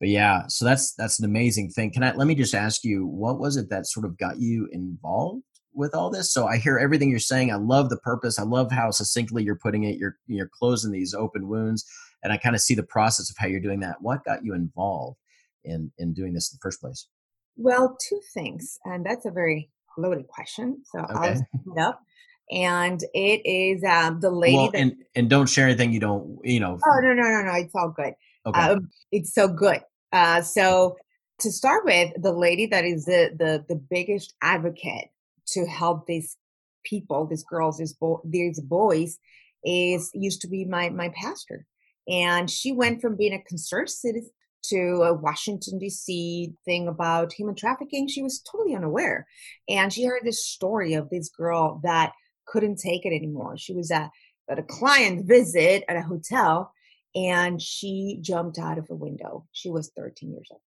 But 0.00 0.08
yeah, 0.08 0.46
so 0.48 0.64
that's 0.64 0.94
that's 0.94 1.20
an 1.20 1.24
amazing 1.24 1.70
thing. 1.70 1.92
Can 1.92 2.02
I 2.02 2.12
let 2.12 2.26
me 2.26 2.34
just 2.34 2.54
ask 2.54 2.82
you, 2.84 3.06
what 3.06 3.38
was 3.38 3.56
it 3.56 3.70
that 3.70 3.86
sort 3.86 4.04
of 4.04 4.18
got 4.18 4.40
you 4.40 4.68
involved 4.72 5.44
with 5.74 5.94
all 5.94 6.10
this? 6.10 6.34
So 6.34 6.46
I 6.46 6.56
hear 6.56 6.76
everything 6.76 7.08
you're 7.08 7.20
saying. 7.20 7.52
I 7.52 7.56
love 7.56 7.88
the 7.88 7.98
purpose. 7.98 8.38
I 8.38 8.42
love 8.42 8.72
how 8.72 8.90
succinctly 8.90 9.44
you're 9.44 9.54
putting 9.54 9.84
it. 9.84 9.98
You're 9.98 10.16
you're 10.26 10.50
closing 10.52 10.90
these 10.90 11.14
open 11.14 11.46
wounds, 11.46 11.86
and 12.24 12.32
I 12.32 12.36
kind 12.36 12.56
of 12.56 12.60
see 12.60 12.74
the 12.74 12.82
process 12.82 13.30
of 13.30 13.36
how 13.38 13.46
you're 13.46 13.60
doing 13.60 13.80
that. 13.80 14.00
What 14.00 14.24
got 14.24 14.44
you 14.44 14.54
involved 14.54 15.18
in 15.64 15.92
in 15.98 16.14
doing 16.14 16.32
this 16.32 16.52
in 16.52 16.56
the 16.56 16.62
first 16.62 16.80
place? 16.80 17.06
Well, 17.56 17.96
two 18.08 18.20
things, 18.34 18.78
and 18.84 19.06
that's 19.06 19.26
a 19.26 19.30
very 19.30 19.70
loaded 19.98 20.26
question. 20.28 20.82
So 20.84 21.00
okay. 21.00 21.14
I'll 21.14 21.46
it 21.76 21.80
up. 21.80 22.00
And 22.50 23.02
it 23.14 23.40
is 23.46 23.82
um, 23.84 24.20
the 24.20 24.30
lady 24.30 24.56
well, 24.56 24.70
that, 24.72 24.80
and 24.80 24.96
and 25.14 25.30
don't 25.30 25.48
share 25.48 25.66
anything 25.66 25.92
you 25.92 26.00
don't 26.00 26.38
you 26.44 26.60
know. 26.60 26.78
Oh 26.86 27.00
no 27.00 27.14
no 27.14 27.22
no 27.22 27.42
no! 27.42 27.54
It's 27.54 27.74
all 27.74 27.90
good. 27.90 28.14
Okay. 28.44 28.60
Um, 28.60 28.90
it's 29.10 29.32
so 29.32 29.48
good. 29.48 29.80
Uh, 30.12 30.42
so 30.42 30.96
to 31.38 31.50
start 31.50 31.84
with, 31.84 32.12
the 32.20 32.32
lady 32.32 32.66
that 32.66 32.84
is 32.84 33.06
the 33.06 33.30
the 33.38 33.64
the 33.68 33.80
biggest 33.90 34.34
advocate 34.42 35.08
to 35.48 35.66
help 35.66 36.06
these 36.06 36.36
people, 36.84 37.26
these 37.26 37.44
girls, 37.44 37.78
these 37.78 37.94
bo- 37.94 38.20
these 38.24 38.60
boys, 38.60 39.18
is 39.64 40.10
used 40.12 40.42
to 40.42 40.48
be 40.48 40.64
my 40.64 40.90
my 40.90 41.10
pastor, 41.14 41.64
and 42.08 42.50
she 42.50 42.72
went 42.72 43.00
from 43.00 43.16
being 43.16 43.32
a 43.32 43.42
concerned 43.44 43.88
citizen 43.88 44.30
to 44.64 45.02
a 45.02 45.12
Washington, 45.12 45.78
D.C. 45.78 46.52
thing 46.64 46.88
about 46.88 47.32
human 47.32 47.54
trafficking, 47.54 48.08
she 48.08 48.22
was 48.22 48.40
totally 48.40 48.74
unaware. 48.74 49.26
And 49.68 49.92
she 49.92 50.04
heard 50.04 50.22
this 50.24 50.46
story 50.46 50.94
of 50.94 51.10
this 51.10 51.28
girl 51.28 51.80
that 51.82 52.12
couldn't 52.46 52.76
take 52.76 53.04
it 53.04 53.14
anymore. 53.14 53.56
She 53.56 53.74
was 53.74 53.90
at, 53.90 54.10
at 54.48 54.58
a 54.58 54.62
client 54.62 55.26
visit 55.26 55.84
at 55.88 55.96
a 55.96 56.02
hotel 56.02 56.72
and 57.14 57.60
she 57.60 58.18
jumped 58.20 58.58
out 58.58 58.78
of 58.78 58.88
a 58.90 58.94
window. 58.94 59.46
She 59.52 59.70
was 59.70 59.92
13 59.96 60.32
years 60.32 60.48
old. 60.50 60.60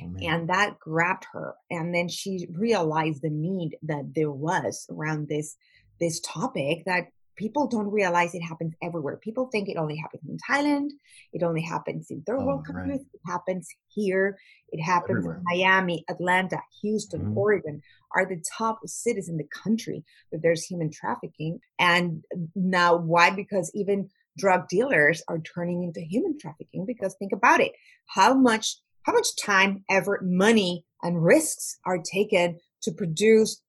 Oh, 0.00 0.16
and 0.26 0.48
that 0.48 0.78
grabbed 0.80 1.26
her. 1.32 1.54
And 1.70 1.94
then 1.94 2.08
she 2.08 2.48
realized 2.50 3.22
the 3.22 3.30
need 3.30 3.76
that 3.84 4.14
there 4.14 4.32
was 4.32 4.86
around 4.90 5.28
this 5.28 5.56
this 5.98 6.20
topic 6.20 6.84
that 6.84 7.06
people 7.36 7.66
don't 7.66 7.90
realize 7.90 8.34
it 8.34 8.40
happens 8.40 8.74
everywhere. 8.82 9.16
People 9.16 9.46
think 9.46 9.68
it 9.68 9.76
only 9.76 9.96
happens 9.96 10.22
in 10.28 10.38
Thailand, 10.38 10.90
it 11.32 11.42
only 11.42 11.62
happens 11.62 12.10
in 12.10 12.22
third 12.22 12.42
world 12.42 12.64
oh, 12.68 12.72
countries, 12.72 13.00
right. 13.00 13.06
it 13.12 13.20
happens 13.26 13.68
here, 13.88 14.38
it 14.70 14.82
happens 14.82 15.18
everywhere. 15.18 15.36
in 15.36 15.44
Miami, 15.44 16.04
Atlanta, 16.08 16.60
Houston, 16.82 17.20
mm-hmm. 17.20 17.38
Oregon 17.38 17.82
are 18.14 18.26
the 18.26 18.42
top 18.56 18.80
cities 18.86 19.28
in 19.28 19.36
the 19.36 19.48
country 19.62 20.04
that 20.32 20.40
there's 20.42 20.64
human 20.64 20.90
trafficking. 20.90 21.58
And 21.78 22.24
now 22.54 22.96
why? 22.96 23.30
Because 23.30 23.70
even 23.74 24.08
drug 24.38 24.68
dealers 24.68 25.22
are 25.28 25.38
turning 25.38 25.82
into 25.82 26.00
human 26.00 26.38
trafficking 26.38 26.84
because 26.86 27.14
think 27.18 27.32
about 27.32 27.60
it. 27.60 27.72
How 28.06 28.34
much 28.34 28.76
how 29.02 29.12
much 29.12 29.36
time, 29.36 29.84
effort, 29.88 30.26
money, 30.26 30.84
and 31.00 31.22
risks 31.22 31.78
are 31.86 31.98
taken 31.98 32.58
to 32.82 32.90
produce 32.90 33.62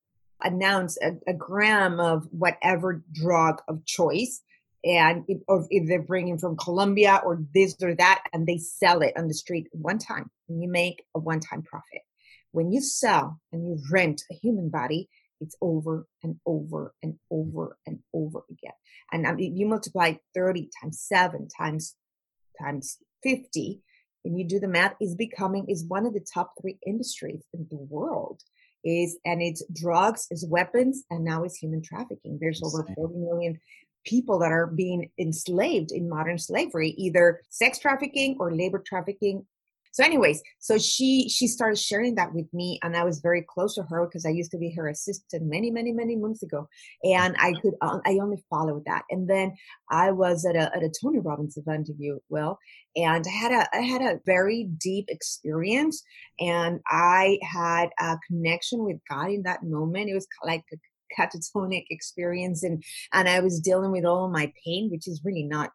announce 0.43 0.97
a, 1.01 1.17
a 1.27 1.33
gram 1.33 1.99
of 1.99 2.27
whatever 2.31 3.03
drug 3.13 3.61
of 3.67 3.85
choice 3.85 4.41
and 4.83 5.25
if, 5.27 5.39
or 5.47 5.65
if 5.69 5.87
they're 5.87 6.01
bringing 6.01 6.37
from 6.37 6.55
Colombia 6.55 7.21
or 7.25 7.41
this 7.53 7.75
or 7.81 7.95
that, 7.95 8.23
and 8.31 8.47
they 8.47 8.57
sell 8.57 9.01
it 9.01 9.13
on 9.17 9.27
the 9.27 9.33
street 9.33 9.67
one 9.71 9.97
time, 9.97 10.29
and 10.47 10.61
you 10.61 10.69
make 10.69 11.03
a 11.15 11.19
one-time 11.19 11.63
profit. 11.63 12.01
When 12.51 12.71
you 12.71 12.81
sell 12.81 13.39
and 13.51 13.67
you 13.67 13.79
rent 13.91 14.21
a 14.31 14.35
human 14.35 14.69
body, 14.69 15.09
it's 15.41 15.55
over 15.61 16.07
and 16.23 16.37
over 16.45 16.93
and 17.03 17.15
over 17.29 17.77
and 17.85 17.99
over 18.13 18.43
again. 18.49 18.73
And 19.11 19.25
um, 19.25 19.39
if 19.39 19.51
you 19.53 19.67
multiply 19.67 20.13
30 20.33 20.69
times 20.81 21.01
seven 21.01 21.47
times 21.47 21.95
times 22.59 22.97
50, 23.23 23.81
and 24.25 24.37
you 24.37 24.47
do 24.47 24.59
the 24.59 24.67
math, 24.67 24.95
is 24.99 25.15
becoming 25.15 25.65
is 25.67 25.85
one 25.85 26.05
of 26.05 26.13
the 26.13 26.25
top 26.33 26.53
three 26.59 26.77
industries 26.85 27.43
in 27.53 27.67
the 27.69 27.77
world 27.77 28.41
is 28.87 29.17
and 29.25 29.41
it's 29.41 29.63
drugs 29.73 30.27
is 30.31 30.45
weapons 30.47 31.03
and 31.09 31.23
now 31.23 31.43
it's 31.43 31.57
human 31.57 31.81
trafficking. 31.81 32.37
There's 32.39 32.63
over 32.63 32.87
40 32.95 33.15
million 33.15 33.59
people 34.05 34.39
that 34.39 34.51
are 34.51 34.67
being 34.67 35.11
enslaved 35.19 35.91
in 35.91 36.09
modern 36.09 36.37
slavery 36.37 36.91
either 36.91 37.41
sex 37.49 37.77
trafficking 37.77 38.37
or 38.39 38.55
labor 38.55 38.79
trafficking 38.79 39.45
so 39.97 40.03
anyways 40.03 40.43
so 40.59 40.77
she 40.77 41.27
she 41.27 41.47
started 41.47 41.77
sharing 41.77 42.13
that 42.13 42.31
with 42.31 42.45
me 42.53 42.79
and 42.83 42.95
i 42.95 43.03
was 43.03 43.19
very 43.19 43.43
close 43.49 43.73
to 43.73 43.81
her 43.81 44.05
because 44.05 44.27
i 44.27 44.29
used 44.29 44.51
to 44.51 44.57
be 44.59 44.71
her 44.71 44.87
assistant 44.87 45.43
many 45.43 45.71
many 45.71 45.91
many 45.91 46.15
months 46.15 46.43
ago 46.43 46.67
and 47.03 47.35
i 47.39 47.51
could 47.61 47.73
uh, 47.81 47.97
i 48.05 48.19
only 48.21 48.37
followed 48.47 48.83
that. 48.85 49.03
And 49.09 49.27
then 49.27 49.55
i 49.89 50.11
was 50.11 50.45
at 50.45 50.55
a, 50.55 50.75
at 50.75 50.83
a 50.83 50.91
tony 51.01 51.19
robbins 51.19 51.57
event 51.57 51.89
UPW, 51.89 52.57
and 52.95 53.25
i 53.25 53.31
had 53.31 53.51
a 53.51 53.75
i 53.75 53.81
had 53.81 54.01
a 54.01 54.19
very 54.25 54.69
deep 54.77 55.05
experience 55.09 56.03
and 56.39 56.79
i 56.87 57.39
had 57.41 57.89
a 57.99 58.17
connection 58.27 58.83
with 58.85 58.97
god 59.09 59.31
in 59.31 59.43
that 59.43 59.63
moment. 59.63 60.09
It 60.09 60.13
was 60.13 60.27
like 60.43 60.63
a 60.71 60.77
catatonic 61.17 61.85
experience 61.89 62.63
and 62.63 62.83
and 63.13 63.29
i 63.29 63.39
was 63.39 63.61
dealing 63.61 63.91
with 63.91 64.03
all 64.03 64.29
my 64.29 64.51
pain 64.65 64.89
which 64.91 65.07
is 65.07 65.21
really 65.23 65.43
not 65.43 65.71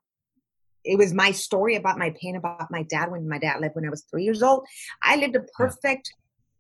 it 0.85 0.99
was 0.99 1.13
my 1.13 1.31
story 1.31 1.77
about 1.77 1.99
my 1.99 2.15
pain 2.21 2.37
about 2.37 2.71
my 2.71 2.83
dad 2.83 3.11
when 3.11 3.29
my 3.29 3.39
dad 3.39 3.61
left 3.61 3.77
when 3.77 3.87
I 3.87 3.91
was 3.91 4.05
three 4.11 4.25
years 4.25 4.43
old. 4.43 4.67
I 5.03 5.17
lived 5.17 5.37
a 5.37 5.43
perfect, 5.57 6.13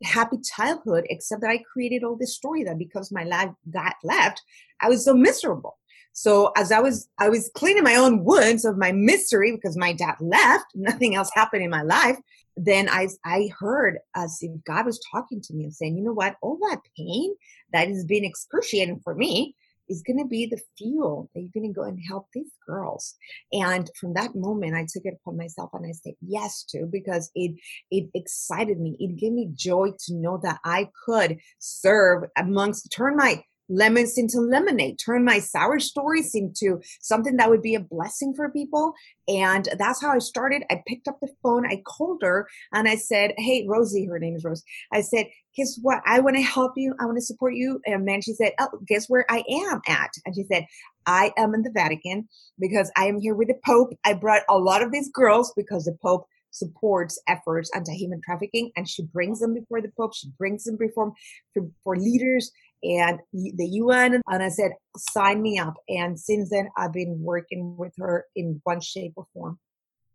happy 0.02 0.38
childhood, 0.38 1.04
except 1.08 1.42
that 1.42 1.50
I 1.50 1.62
created 1.72 2.04
all 2.04 2.16
this 2.16 2.36
story 2.36 2.64
that 2.64 2.78
because 2.78 3.12
my 3.12 3.24
life 3.24 3.50
got 3.70 3.94
left, 4.04 4.42
I 4.80 4.88
was 4.88 5.04
so 5.04 5.14
miserable. 5.14 5.78
So 6.12 6.52
as 6.56 6.70
I 6.70 6.80
was 6.80 7.08
I 7.18 7.28
was 7.28 7.50
cleaning 7.54 7.84
my 7.84 7.96
own 7.96 8.24
wounds 8.24 8.64
of 8.64 8.76
my 8.76 8.92
misery 8.92 9.52
because 9.52 9.76
my 9.76 9.92
dad 9.92 10.16
left, 10.20 10.66
nothing 10.74 11.14
else 11.14 11.30
happened 11.34 11.62
in 11.62 11.70
my 11.70 11.82
life. 11.82 12.18
Then 12.56 12.88
I 12.88 13.08
I 13.24 13.48
heard 13.58 13.98
as 14.14 14.38
if 14.42 14.52
God 14.64 14.86
was 14.86 15.00
talking 15.10 15.40
to 15.40 15.54
me 15.54 15.64
and 15.64 15.74
saying, 15.74 15.96
you 15.96 16.04
know 16.04 16.12
what, 16.12 16.36
all 16.42 16.58
that 16.68 16.80
pain 16.96 17.34
that 17.72 17.88
has 17.88 18.04
been 18.04 18.24
excruciating 18.24 19.00
for 19.02 19.14
me, 19.14 19.56
is 19.88 20.02
going 20.02 20.18
to 20.18 20.24
be 20.24 20.46
the 20.46 20.60
fuel 20.76 21.30
that 21.34 21.40
you're 21.40 21.50
going 21.54 21.72
to 21.72 21.78
go 21.78 21.84
and 21.84 21.98
help 22.08 22.26
these 22.32 22.52
girls. 22.66 23.14
And 23.52 23.90
from 24.00 24.14
that 24.14 24.34
moment, 24.34 24.74
I 24.74 24.82
took 24.82 25.04
it 25.04 25.18
upon 25.20 25.36
myself 25.36 25.70
and 25.74 25.86
I 25.86 25.92
said 25.92 26.14
yes 26.20 26.64
to 26.70 26.86
because 26.86 27.30
it 27.34 27.52
it 27.90 28.08
excited 28.14 28.80
me. 28.80 28.96
It 28.98 29.16
gave 29.16 29.32
me 29.32 29.50
joy 29.54 29.90
to 30.06 30.14
know 30.14 30.40
that 30.42 30.58
I 30.64 30.88
could 31.04 31.38
serve 31.58 32.24
amongst 32.36 32.90
turn 32.92 33.16
my 33.16 33.42
lemons 33.68 34.18
into 34.18 34.40
lemonade, 34.40 34.98
turn 34.98 35.24
my 35.24 35.38
sour 35.38 35.78
stories 35.78 36.34
into 36.34 36.80
something 37.00 37.36
that 37.36 37.50
would 37.50 37.62
be 37.62 37.74
a 37.74 37.80
blessing 37.80 38.34
for 38.34 38.50
people. 38.50 38.92
And 39.28 39.68
that's 39.78 40.02
how 40.02 40.10
I 40.10 40.18
started. 40.18 40.64
I 40.70 40.82
picked 40.86 41.08
up 41.08 41.18
the 41.20 41.32
phone, 41.42 41.66
I 41.66 41.82
called 41.86 42.22
her, 42.22 42.48
and 42.72 42.88
I 42.88 42.96
said, 42.96 43.32
Hey, 43.38 43.66
Rosie, 43.68 44.06
her 44.06 44.18
name 44.18 44.36
is 44.36 44.44
Rose. 44.44 44.62
I 44.92 45.00
said, 45.00 45.26
Guess 45.56 45.78
what? 45.82 46.00
I 46.06 46.20
want 46.20 46.36
to 46.36 46.42
help 46.42 46.72
you. 46.76 46.94
I 47.00 47.04
want 47.04 47.18
to 47.18 47.24
support 47.24 47.54
you. 47.54 47.80
And 47.84 48.08
then 48.08 48.22
she 48.22 48.34
said, 48.34 48.52
Oh, 48.58 48.68
guess 48.86 49.06
where 49.08 49.24
I 49.30 49.44
am 49.48 49.80
at? 49.86 50.10
And 50.26 50.34
she 50.34 50.44
said, 50.44 50.66
I 51.06 51.32
am 51.36 51.54
in 51.54 51.62
the 51.62 51.72
Vatican 51.72 52.28
because 52.58 52.90
I 52.96 53.06
am 53.06 53.20
here 53.20 53.34
with 53.34 53.48
the 53.48 53.58
Pope. 53.64 53.92
I 54.04 54.14
brought 54.14 54.42
a 54.48 54.58
lot 54.58 54.82
of 54.82 54.92
these 54.92 55.10
girls 55.10 55.52
because 55.56 55.84
the 55.84 55.96
Pope 56.02 56.26
supports 56.52 57.20
efforts 57.28 57.70
anti-human 57.74 58.20
trafficking 58.24 58.70
and 58.76 58.88
she 58.88 59.02
brings 59.02 59.40
them 59.40 59.54
before 59.54 59.80
the 59.80 59.90
pope 59.96 60.14
she 60.14 60.28
brings 60.36 60.64
them 60.64 60.76
before 60.76 61.10
for, 61.54 61.62
for 61.82 61.96
leaders 61.96 62.50
and 62.82 63.20
the 63.32 63.66
UN. 63.66 64.20
And 64.28 64.42
I 64.42 64.48
said, 64.48 64.72
sign 64.96 65.42
me 65.42 65.58
up. 65.58 65.74
And 65.88 66.18
since 66.18 66.50
then, 66.50 66.68
I've 66.76 66.92
been 66.92 67.20
working 67.20 67.76
with 67.76 67.92
her 67.98 68.26
in 68.34 68.60
one 68.64 68.80
shape 68.80 69.12
or 69.16 69.26
form. 69.32 69.58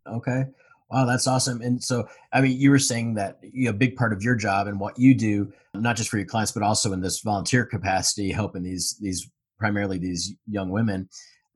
Okay. 0.06 0.44
Wow, 0.90 1.04
that's 1.04 1.26
awesome. 1.26 1.60
And 1.60 1.82
so, 1.82 2.08
I 2.32 2.40
mean, 2.40 2.58
you 2.58 2.70
were 2.70 2.78
saying 2.78 3.14
that 3.14 3.38
you 3.42 3.64
know, 3.64 3.70
a 3.70 3.74
big 3.74 3.96
part 3.96 4.12
of 4.12 4.22
your 4.22 4.34
job 4.34 4.66
and 4.66 4.80
what 4.80 4.98
you 4.98 5.14
do, 5.14 5.52
not 5.74 5.96
just 5.96 6.08
for 6.08 6.16
your 6.16 6.26
clients, 6.26 6.52
but 6.52 6.62
also 6.62 6.92
in 6.92 7.00
this 7.00 7.20
volunteer 7.20 7.66
capacity, 7.66 8.32
helping 8.32 8.62
these 8.62 8.96
these 9.00 9.30
primarily 9.58 9.98
these 9.98 10.34
young 10.46 10.70
women, 10.70 11.08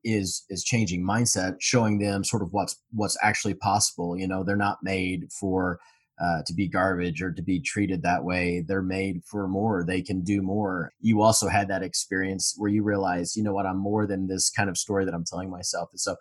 is 0.04 0.44
is 0.50 0.64
changing 0.64 1.02
mindset, 1.02 1.56
showing 1.60 1.98
them 1.98 2.24
sort 2.24 2.42
of 2.42 2.52
what's 2.52 2.76
what's 2.90 3.16
actually 3.22 3.54
possible. 3.54 4.18
You 4.18 4.28
know, 4.28 4.44
they're 4.44 4.54
not 4.54 4.78
made 4.82 5.32
for 5.32 5.80
uh, 6.20 6.42
to 6.46 6.54
be 6.54 6.68
garbage 6.68 7.22
or 7.22 7.32
to 7.32 7.42
be 7.42 7.60
treated 7.60 8.02
that 8.02 8.24
way. 8.24 8.64
They're 8.66 8.82
made 8.82 9.22
for 9.24 9.48
more. 9.48 9.84
They 9.84 10.02
can 10.02 10.22
do 10.22 10.42
more. 10.42 10.92
You 11.00 11.22
also 11.22 11.48
had 11.48 11.68
that 11.68 11.82
experience 11.82 12.54
where 12.56 12.70
you 12.70 12.82
realize, 12.82 13.36
you 13.36 13.42
know 13.42 13.52
what, 13.52 13.66
I'm 13.66 13.78
more 13.78 14.06
than 14.06 14.26
this 14.26 14.50
kind 14.50 14.68
of 14.70 14.78
story 14.78 15.04
that 15.04 15.14
I'm 15.14 15.24
telling 15.24 15.50
myself. 15.50 15.88
And 15.92 16.00
so 16.00 16.16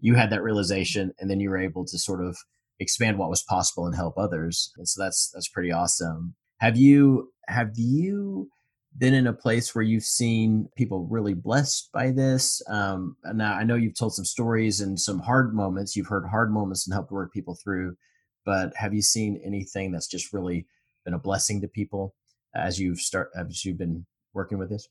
you 0.00 0.14
had 0.14 0.30
that 0.30 0.42
realization 0.42 1.12
and 1.18 1.30
then 1.30 1.40
you 1.40 1.50
were 1.50 1.58
able 1.58 1.84
to 1.86 1.98
sort 1.98 2.24
of 2.24 2.36
expand 2.80 3.18
what 3.18 3.30
was 3.30 3.42
possible 3.42 3.86
and 3.86 3.96
help 3.96 4.16
others 4.16 4.72
and 4.76 4.88
so 4.88 5.02
that's 5.02 5.30
that's 5.34 5.48
pretty 5.48 5.72
awesome 5.72 6.34
have 6.58 6.76
you 6.76 7.32
have 7.48 7.70
you 7.74 8.48
been 8.96 9.14
in 9.14 9.26
a 9.26 9.32
place 9.32 9.74
where 9.74 9.84
you've 9.84 10.04
seen 10.04 10.68
people 10.76 11.06
really 11.10 11.34
blessed 11.34 11.90
by 11.92 12.10
this 12.10 12.62
um, 12.68 13.16
now 13.34 13.54
i 13.54 13.64
know 13.64 13.74
you've 13.74 13.98
told 13.98 14.14
some 14.14 14.24
stories 14.24 14.80
and 14.80 14.98
some 15.00 15.18
hard 15.18 15.54
moments 15.54 15.96
you've 15.96 16.06
heard 16.06 16.24
hard 16.30 16.52
moments 16.52 16.86
and 16.86 16.94
helped 16.94 17.10
work 17.10 17.32
people 17.32 17.56
through 17.62 17.94
but 18.48 18.72
have 18.76 18.94
you 18.94 19.02
seen 19.02 19.38
anything 19.44 19.92
that's 19.92 20.06
just 20.06 20.32
really 20.32 20.64
been 21.04 21.12
a 21.12 21.18
blessing 21.18 21.60
to 21.60 21.68
people 21.68 22.14
as 22.54 22.80
you've 22.80 22.98
start 22.98 23.28
as 23.36 23.62
you've 23.62 23.76
been 23.76 24.06
working 24.32 24.56
with 24.56 24.70
this 24.70 24.88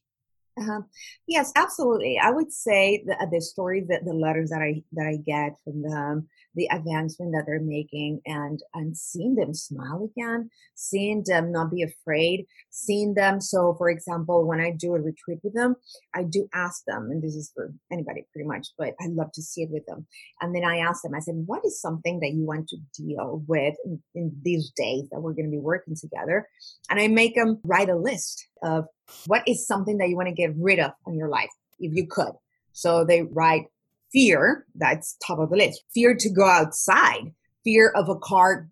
uh-huh. 0.59 0.81
Yes, 1.27 1.51
absolutely. 1.55 2.17
I 2.21 2.31
would 2.31 2.51
say 2.51 3.03
that 3.05 3.21
uh, 3.21 3.27
the 3.31 3.39
stories 3.41 3.87
that 3.89 4.05
the 4.05 4.13
letters 4.13 4.49
that 4.49 4.61
I 4.61 4.81
that 4.93 5.05
I 5.05 5.17
get 5.17 5.55
from 5.63 5.83
them, 5.83 6.27
the 6.55 6.67
advancement 6.71 7.33
that 7.33 7.43
they're 7.45 7.59
making, 7.59 8.21
and 8.25 8.59
and 8.73 8.97
seeing 8.97 9.35
them 9.35 9.53
smile 9.53 10.09
again, 10.11 10.49
seeing 10.73 11.23
them 11.27 11.51
not 11.51 11.69
be 11.69 11.83
afraid, 11.83 12.47
seeing 12.71 13.13
them. 13.13 13.39
So, 13.39 13.75
for 13.77 13.91
example, 13.91 14.47
when 14.47 14.59
I 14.59 14.71
do 14.71 14.95
a 14.95 14.99
retreat 14.99 15.39
with 15.43 15.53
them, 15.53 15.75
I 16.15 16.23
do 16.23 16.49
ask 16.55 16.83
them, 16.87 17.09
and 17.11 17.21
this 17.21 17.35
is 17.35 17.51
for 17.53 17.71
anybody 17.91 18.25
pretty 18.33 18.47
much, 18.47 18.69
but 18.79 18.95
I 18.99 19.07
love 19.09 19.31
to 19.33 19.43
see 19.43 19.61
it 19.61 19.69
with 19.69 19.85
them. 19.85 20.07
And 20.41 20.55
then 20.55 20.63
I 20.63 20.77
ask 20.77 21.03
them, 21.03 21.13
I 21.13 21.19
said, 21.19 21.35
"What 21.45 21.65
is 21.65 21.79
something 21.79 22.19
that 22.21 22.33
you 22.33 22.45
want 22.47 22.67
to 22.69 22.77
deal 22.97 23.43
with 23.47 23.75
in, 23.85 24.01
in 24.15 24.35
these 24.41 24.71
days 24.75 25.07
that 25.11 25.21
we're 25.21 25.33
going 25.33 25.51
to 25.51 25.55
be 25.55 25.59
working 25.59 25.95
together?" 25.95 26.47
And 26.89 26.99
I 26.99 27.07
make 27.09 27.35
them 27.35 27.59
write 27.63 27.89
a 27.89 27.95
list 27.95 28.47
of 28.63 28.85
what 29.25 29.43
is 29.47 29.65
something 29.65 29.97
that 29.97 30.09
you 30.09 30.15
want 30.15 30.29
to 30.29 30.35
get 30.35 30.53
rid 30.57 30.79
of 30.79 30.91
in 31.05 31.15
your 31.15 31.29
life 31.29 31.49
if 31.79 31.93
you 31.93 32.07
could. 32.07 32.33
So 32.73 33.03
they 33.03 33.23
write 33.23 33.65
fear, 34.11 34.65
that's 34.75 35.17
top 35.25 35.39
of 35.39 35.49
the 35.49 35.57
list. 35.57 35.83
Fear 35.93 36.15
to 36.19 36.29
go 36.29 36.45
outside, 36.45 37.33
fear 37.63 37.89
of 37.95 38.09
a 38.09 38.15
car 38.15 38.67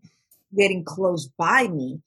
getting 0.58 0.84
close 0.84 1.28
by 1.38 1.68
me, 1.68 2.02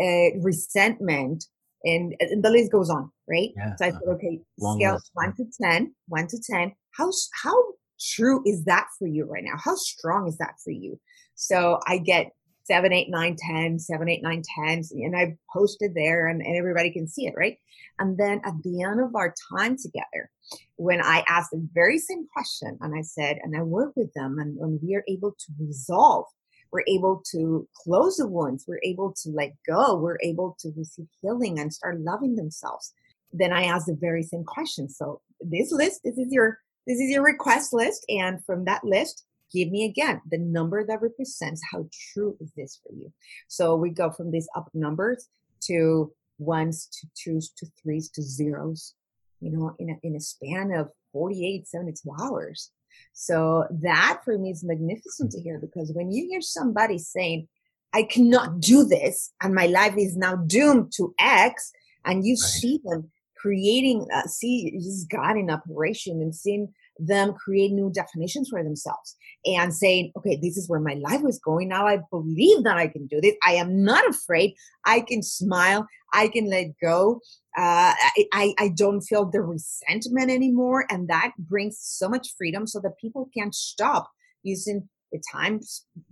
uh, 0.00 0.38
resentment, 0.40 1.44
and, 1.84 2.14
and, 2.20 2.42
the 2.42 2.50
list 2.50 2.72
goes 2.72 2.90
on, 2.90 3.10
right? 3.28 3.50
Yeah. 3.56 3.76
So 3.76 3.84
I 3.84 3.90
said, 3.90 4.00
okay, 4.08 4.40
scale 4.58 4.94
list. 4.94 5.10
one 5.14 5.34
to 5.36 5.44
10, 5.60 5.94
one 6.08 6.26
to 6.28 6.38
10. 6.40 6.72
How, 6.96 7.10
how 7.42 7.62
true 8.00 8.42
is 8.46 8.64
that 8.64 8.86
for 8.98 9.08
you 9.08 9.24
right 9.24 9.42
now? 9.44 9.56
How 9.56 9.74
strong 9.74 10.28
is 10.28 10.38
that 10.38 10.54
for 10.62 10.70
you? 10.70 10.98
So 11.34 11.80
I 11.88 11.98
get 11.98 12.32
seven, 12.64 12.92
eight, 12.92 13.10
nine, 13.10 13.36
ten, 13.38 13.78
seven, 13.78 14.08
eight, 14.08 14.22
nine, 14.22 14.42
ten, 14.56 14.82
and 14.92 15.16
I 15.16 15.36
posted 15.52 15.94
there 15.94 16.28
and, 16.28 16.40
and 16.40 16.56
everybody 16.56 16.90
can 16.90 17.08
see 17.08 17.26
it, 17.26 17.34
right? 17.36 17.58
And 17.98 18.16
then 18.18 18.40
at 18.44 18.54
the 18.62 18.82
end 18.82 19.00
of 19.00 19.14
our 19.14 19.34
time 19.52 19.76
together, 19.76 20.30
when 20.76 21.00
I 21.00 21.24
asked 21.28 21.50
the 21.52 21.66
very 21.72 21.98
same 21.98 22.26
question 22.32 22.78
and 22.80 22.94
I 22.96 23.02
said, 23.02 23.38
and 23.42 23.56
I 23.56 23.62
work 23.62 23.92
with 23.96 24.12
them 24.14 24.38
and 24.38 24.56
when 24.56 24.78
we 24.82 24.94
are 24.94 25.04
able 25.08 25.32
to 25.32 25.52
resolve, 25.58 26.26
we're 26.72 26.84
able 26.88 27.22
to 27.32 27.68
close 27.84 28.16
the 28.16 28.26
wounds, 28.26 28.64
we're 28.66 28.80
able 28.82 29.12
to 29.22 29.30
let 29.30 29.52
go, 29.66 29.96
we're 29.96 30.18
able 30.22 30.56
to 30.60 30.72
receive 30.76 31.06
healing 31.20 31.58
and 31.58 31.72
start 31.72 32.00
loving 32.00 32.34
themselves. 32.34 32.94
Then 33.32 33.52
I 33.52 33.64
asked 33.64 33.86
the 33.86 33.98
very 33.98 34.22
same 34.22 34.44
question. 34.44 34.88
So 34.88 35.20
this 35.40 35.70
list, 35.70 36.00
this 36.04 36.16
is 36.16 36.32
your 36.32 36.58
this 36.86 36.98
is 36.98 37.10
your 37.10 37.22
request 37.22 37.72
list. 37.72 38.04
And 38.08 38.44
from 38.44 38.64
that 38.64 38.82
list, 38.82 39.24
give 39.52 39.70
me 39.70 39.84
again 39.84 40.20
the 40.30 40.38
number 40.38 40.84
that 40.84 41.02
represents 41.02 41.62
how 41.70 41.86
true 42.12 42.36
is 42.40 42.50
this 42.56 42.80
for 42.82 42.92
you. 42.94 43.12
So 43.48 43.76
we 43.76 43.90
go 43.90 44.10
from 44.10 44.30
these 44.30 44.48
up 44.56 44.68
numbers 44.74 45.28
to 45.62 46.12
ones 46.38 46.86
to 46.86 47.06
twos 47.14 47.50
to 47.50 47.66
threes 47.82 48.08
to 48.10 48.22
zeros, 48.22 48.94
you 49.40 49.50
know, 49.50 49.74
in 49.78 49.90
a, 49.90 49.94
in 50.02 50.16
a 50.16 50.20
span 50.20 50.72
of 50.72 50.90
48, 51.12 51.68
72 51.68 52.10
hours. 52.20 52.70
So 53.12 53.66
that 53.82 54.20
for 54.24 54.36
me 54.38 54.50
is 54.50 54.64
magnificent 54.64 55.32
to 55.32 55.40
hear 55.40 55.58
because 55.58 55.92
when 55.92 56.10
you 56.10 56.26
hear 56.28 56.40
somebody 56.40 56.98
saying, 56.98 57.48
I 57.92 58.04
cannot 58.04 58.60
do 58.60 58.84
this 58.84 59.32
and 59.42 59.54
my 59.54 59.66
life 59.66 59.94
is 59.98 60.16
now 60.16 60.36
doomed 60.36 60.92
to 60.96 61.14
X, 61.18 61.72
and 62.04 62.26
you 62.26 62.34
right. 62.34 62.38
see 62.38 62.80
them 62.84 63.10
creating, 63.36 64.06
uh, 64.14 64.26
see 64.26 64.72
just 64.78 65.10
God 65.10 65.36
in 65.36 65.50
operation 65.50 66.20
and 66.22 66.34
seeing 66.34 66.72
them 67.06 67.32
create 67.34 67.72
new 67.72 67.90
definitions 67.90 68.48
for 68.48 68.62
themselves 68.62 69.16
and 69.44 69.74
saying, 69.74 70.12
okay, 70.16 70.38
this 70.40 70.56
is 70.56 70.68
where 70.68 70.80
my 70.80 70.94
life 70.94 71.22
was 71.22 71.38
going. 71.38 71.68
Now 71.68 71.86
I 71.86 71.98
believe 72.10 72.64
that 72.64 72.76
I 72.76 72.88
can 72.88 73.06
do 73.06 73.20
this. 73.20 73.34
I 73.44 73.54
am 73.54 73.82
not 73.82 74.08
afraid. 74.08 74.54
I 74.84 75.00
can 75.00 75.22
smile. 75.22 75.86
I 76.12 76.28
can 76.28 76.48
let 76.48 76.66
go. 76.80 77.20
Uh, 77.56 77.92
I, 78.32 78.54
I, 78.58 78.70
don't 78.74 79.02
feel 79.02 79.26
the 79.26 79.42
resentment 79.42 80.30
anymore. 80.30 80.86
And 80.90 81.08
that 81.08 81.32
brings 81.38 81.78
so 81.80 82.08
much 82.08 82.34
freedom 82.38 82.66
so 82.66 82.80
that 82.80 82.96
people 82.98 83.28
can 83.36 83.52
stop 83.52 84.10
using 84.42 84.88
the 85.12 85.22
time, 85.30 85.60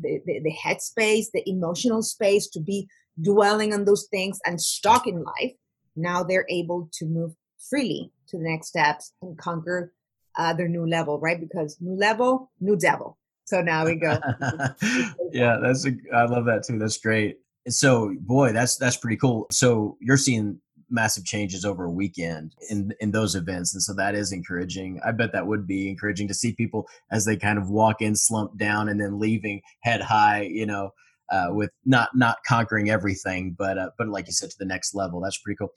the, 0.00 0.20
the, 0.26 0.40
the 0.40 0.54
headspace, 0.62 1.26
the 1.32 1.42
emotional 1.46 2.02
space 2.02 2.46
to 2.50 2.60
be 2.60 2.88
dwelling 3.22 3.72
on 3.72 3.86
those 3.86 4.06
things 4.10 4.38
and 4.44 4.60
stuck 4.60 5.06
in 5.06 5.24
life. 5.24 5.52
Now 5.96 6.22
they're 6.22 6.46
able 6.50 6.90
to 6.94 7.06
move 7.06 7.32
freely 7.70 8.12
to 8.28 8.36
the 8.36 8.44
next 8.44 8.68
steps 8.68 9.12
and 9.22 9.38
conquer 9.38 9.92
uh, 10.40 10.54
their 10.54 10.68
new 10.68 10.86
level, 10.86 11.20
right? 11.20 11.38
Because 11.38 11.76
new 11.80 11.94
level, 11.94 12.50
new 12.60 12.76
devil. 12.76 13.18
So 13.44 13.60
now 13.60 13.84
we 13.84 13.96
go. 13.96 14.18
yeah, 15.32 15.58
that's 15.62 15.86
a, 15.86 15.92
I 16.14 16.24
love 16.24 16.46
that 16.46 16.64
too. 16.66 16.78
That's 16.78 16.96
great. 16.96 17.36
So, 17.68 18.14
boy, 18.20 18.52
that's 18.52 18.76
that's 18.76 18.96
pretty 18.96 19.18
cool. 19.18 19.46
So 19.50 19.98
you're 20.00 20.16
seeing 20.16 20.58
massive 20.88 21.24
changes 21.24 21.64
over 21.64 21.84
a 21.84 21.90
weekend 21.90 22.54
in 22.70 22.94
in 23.00 23.10
those 23.10 23.34
events, 23.34 23.74
and 23.74 23.82
so 23.82 23.92
that 23.94 24.14
is 24.14 24.32
encouraging. 24.32 24.98
I 25.04 25.12
bet 25.12 25.32
that 25.32 25.46
would 25.46 25.66
be 25.66 25.90
encouraging 25.90 26.28
to 26.28 26.34
see 26.34 26.52
people 26.52 26.88
as 27.10 27.26
they 27.26 27.36
kind 27.36 27.58
of 27.58 27.68
walk 27.68 28.00
in, 28.00 28.16
slump 28.16 28.56
down, 28.56 28.88
and 28.88 28.98
then 28.98 29.18
leaving 29.20 29.60
head 29.80 30.00
high. 30.00 30.42
You 30.42 30.66
know. 30.66 30.90
Uh, 31.32 31.46
with 31.50 31.70
not 31.84 32.08
not 32.12 32.38
conquering 32.44 32.90
everything, 32.90 33.54
but 33.56 33.78
uh, 33.78 33.90
but 33.96 34.08
like 34.08 34.26
you 34.26 34.32
said, 34.32 34.50
to 34.50 34.56
the 34.58 34.64
next 34.64 34.96
level. 34.96 35.20
That's 35.20 35.38
pretty 35.38 35.58
cool 35.58 35.70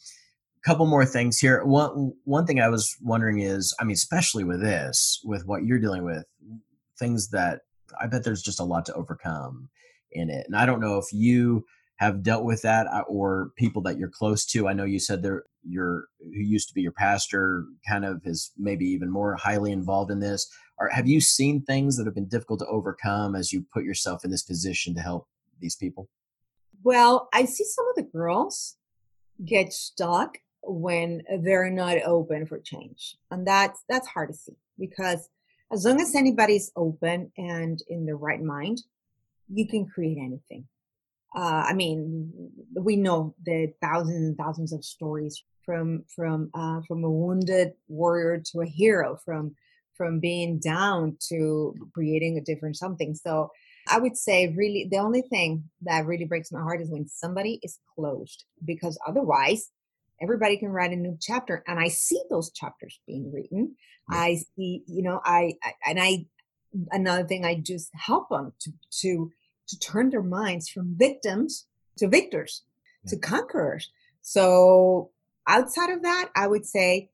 couple 0.64 0.86
more 0.86 1.06
things 1.06 1.40
here. 1.40 1.64
One 1.64 2.14
one 2.24 2.46
thing 2.46 2.60
I 2.60 2.70
was 2.70 2.96
wondering 3.02 3.40
is, 3.40 3.76
I 3.80 3.84
mean, 3.84 3.94
especially 3.94 4.44
with 4.44 4.62
this, 4.62 5.20
with 5.24 5.46
what 5.46 5.64
you're 5.64 5.80
dealing 5.80 6.04
with, 6.04 6.24
things 6.98 7.30
that 7.30 7.62
I 8.00 8.08
bet 8.08 8.24
there's 8.24 8.42
just 8.42 8.60
a 8.60 8.66
lot 8.66 8.86
to 8.86 8.94
overcome 8.94 9.70
in 10.12 10.30
it. 10.30 10.46
And 10.48 10.56
I 10.56 10.66
don't 10.66 10.80
know 10.80 10.98
if 10.98 11.12
you 11.12 11.66
have 11.98 12.24
dealt 12.24 12.44
with 12.44 12.62
that 12.64 12.88
uh, 12.88 13.04
or 13.08 13.52
people 13.58 13.82
that 13.84 13.98
you're 13.98 14.10
close 14.10 14.46
to. 14.46 14.68
I 14.68 14.74
know 14.74 14.84
you 14.84 15.00
said 15.00 15.22
there 15.22 15.44
your 15.66 16.08
who 16.20 16.42
used 16.42 16.68
to 16.68 16.74
be 16.74 16.82
your 16.82 16.92
pastor 16.92 17.66
kind 17.88 18.06
of 18.06 18.22
is 18.26 18.52
maybe 18.58 18.86
even 18.86 19.10
more 19.10 19.36
highly 19.36 19.72
involved 19.72 20.12
in 20.12 20.20
this. 20.20 20.50
Or 20.80 20.90
have 20.90 21.08
you 21.08 21.22
seen 21.22 21.64
things 21.64 21.98
that 21.98 22.06
have 22.06 22.16
been 22.16 22.28
difficult 22.28 22.60
to 22.60 22.68
overcome 22.68 23.36
as 23.36 23.54
you 23.54 23.66
put 23.74 23.84
yourself 23.84 24.26
in 24.26 24.32
this 24.32 24.44
position 24.44 24.96
to 24.96 25.02
help 25.02 25.28
these 25.60 25.76
people? 25.76 26.10
Well, 26.84 27.30
I 27.34 27.46
see 27.46 27.64
some 27.64 27.88
of 27.88 27.96
the 27.96 28.10
girls 28.12 28.76
get 29.46 29.72
stuck 29.72 30.40
when 30.64 31.22
they're 31.42 31.70
not 31.70 31.98
open 32.06 32.46
for 32.46 32.60
change 32.60 33.16
and 33.32 33.46
that's 33.46 33.84
that's 33.90 34.08
hard 34.08 34.30
to 34.30 34.36
see 34.36 34.56
because 34.80 35.30
as 35.72 35.86
long 35.86 36.00
as 36.00 36.16
anybody's 36.16 36.72
open 36.76 37.32
and 37.38 37.82
in 37.90 38.06
the 38.06 38.16
right 38.16 38.42
mind 38.42 38.82
you 39.50 39.68
can 39.68 39.86
create 39.86 40.18
anything. 40.18 40.66
Uh, 41.36 41.66
i 41.68 41.74
mean 41.74 42.32
we 42.76 42.96
know 42.96 43.36
the 43.46 43.74
thousands 43.82 44.28
and 44.28 44.38
thousands 44.38 44.72
of 44.72 44.86
stories 44.86 45.44
from 45.66 46.04
from 46.16 46.50
uh, 46.54 46.82
from 46.88 47.04
a 47.04 47.10
wounded 47.10 47.74
warrior 47.88 48.42
to 48.46 48.62
a 48.62 48.66
hero 48.66 49.18
from 49.26 49.56
from 49.96 50.20
being 50.20 50.60
down 50.60 51.18
to 51.30 51.74
creating 51.94 52.38
a 52.38 52.42
different 52.42 52.76
something. 52.76 53.16
So 53.16 53.52
I 53.88 54.00
would 54.00 54.18
say 54.18 54.54
really 54.56 54.88
the 54.90 54.98
only 54.98 55.22
thing 55.22 55.66
that 55.82 56.06
really 56.06 56.26
breaks 56.26 56.52
my 56.52 56.62
heart 56.62 56.82
is 56.82 56.90
when 56.90 57.08
somebody 57.08 57.60
is 57.64 57.80
closed 57.96 58.46
because 58.66 58.98
otherwise 59.08 59.70
everybody 60.24 60.58
can 60.58 60.70
write 60.70 60.92
a 60.92 60.96
new 60.96 61.18
chapter 61.20 61.64
and 61.68 61.80
i 61.80 61.88
see 61.88 62.22
those 62.30 62.52
chapters 62.52 63.00
being 63.06 63.32
written 63.32 63.76
yeah. 64.12 64.18
i 64.18 64.38
see 64.56 64.84
you 64.88 65.04
know 65.04 65.22
I, 65.24 65.54
I, 65.64 65.74
and 65.88 66.00
i 66.00 66.26
another 66.92 67.26
thing 67.26 67.46
i 67.46 67.56
just 67.56 67.90
help 67.94 68.30
them 68.30 68.54
to 68.62 68.72
to 69.02 69.32
to 69.68 69.80
turn 69.80 70.10
their 70.10 70.24
minds 70.24 70.70
from 70.70 70.96
victims 70.98 71.68
to 71.98 72.08
victors 72.08 72.64
yeah. 73.04 73.12
to 73.12 73.18
conquerors 73.18 73.92
so 74.22 75.12
outside 75.48 75.90
of 75.90 76.02
that 76.04 76.30
i 76.36 76.48
would 76.48 76.66
say 76.66 77.10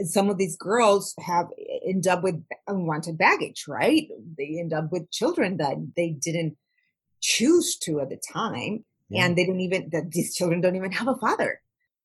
some 0.00 0.30
of 0.30 0.38
these 0.38 0.56
girls 0.56 1.14
have 1.18 1.46
end 1.86 2.06
up 2.06 2.22
with 2.22 2.42
unwanted 2.66 3.18
baggage 3.18 3.64
right 3.68 4.08
they 4.38 4.56
end 4.58 4.72
up 4.72 4.90
with 4.90 5.10
children 5.10 5.58
that 5.58 5.76
they 5.96 6.10
didn't 6.10 6.56
choose 7.20 7.76
to 7.76 8.00
at 8.00 8.08
the 8.08 8.20
time 8.32 8.84
yeah. 9.08 9.24
and 9.24 9.36
they 9.36 9.46
don't 9.46 9.60
even 9.60 9.88
that 9.92 10.10
these 10.10 10.34
children 10.34 10.60
don't 10.60 10.76
even 10.76 10.92
have 10.92 11.08
a 11.08 11.16
father 11.16 11.60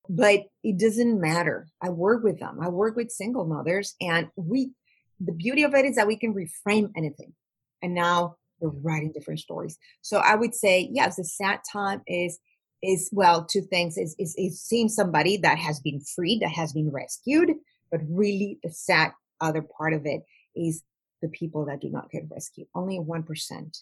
but 0.10 0.46
it 0.64 0.80
doesn't 0.80 1.20
matter. 1.20 1.68
I 1.82 1.90
work 1.90 2.24
with 2.24 2.40
them. 2.40 2.60
I 2.62 2.70
work 2.70 2.96
with 2.96 3.12
single 3.12 3.46
mothers 3.46 3.96
and 4.02 4.28
we 4.36 4.72
the 5.20 5.32
beauty 5.32 5.64
of 5.64 5.74
it 5.74 5.86
is 5.86 5.96
that 5.96 6.08
we 6.08 6.16
can 6.16 6.34
reframe 6.34 6.92
anything 6.96 7.34
and 7.82 7.96
now 7.96 8.36
they're 8.60 8.70
writing 8.70 9.12
different 9.12 9.40
stories. 9.40 9.78
So 10.02 10.18
i 10.20 10.36
would 10.36 10.54
say 10.54 10.90
yes 10.92 11.16
the 11.16 11.24
sad 11.24 11.60
time 11.72 12.02
is 12.08 12.40
is 12.84 13.10
well 13.12 13.44
two 13.44 13.62
things 13.62 13.98
is, 13.98 14.16
is 14.20 14.36
is 14.38 14.62
seeing 14.62 14.90
somebody 14.90 15.38
that 15.38 15.58
has 15.58 15.80
been 15.80 16.00
freed 16.00 16.42
that 16.42 16.52
has 16.52 16.74
been 16.74 16.92
rescued 16.92 17.50
but 17.90 18.02
really 18.08 18.60
the 18.64 18.70
sad 18.72 19.12
other 19.42 19.62
part 19.62 19.94
of 19.94 20.06
it 20.06 20.22
is 20.56 20.84
the 21.22 21.30
people 21.30 21.66
that 21.66 21.82
do 21.82 21.90
not 21.90 22.12
get 22.12 22.24
rescued. 22.30 22.68
Only 22.76 23.00
1% 23.00 23.82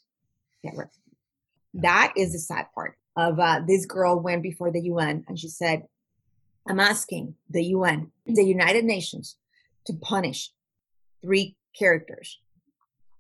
get 0.64 0.76
rescued. 0.76 1.16
That 1.76 2.14
is 2.16 2.34
the 2.34 2.40
sad 2.40 2.68
part 2.74 2.98
of 3.18 3.40
uh, 3.40 3.62
this 3.68 3.86
girl 3.86 4.20
went 4.20 4.44
before 4.44 4.72
the 4.72 4.82
UN 4.82 5.26
and 5.28 5.38
she 5.38 5.50
said, 5.50 5.84
I'm 6.68 6.80
asking 6.80 7.36
the 7.50 7.64
UN, 7.66 8.12
the 8.26 8.44
United 8.44 8.86
Nations, 8.86 9.38
to 9.86 9.94
punish 9.94 10.52
three 11.22 11.56
characters 11.78 12.40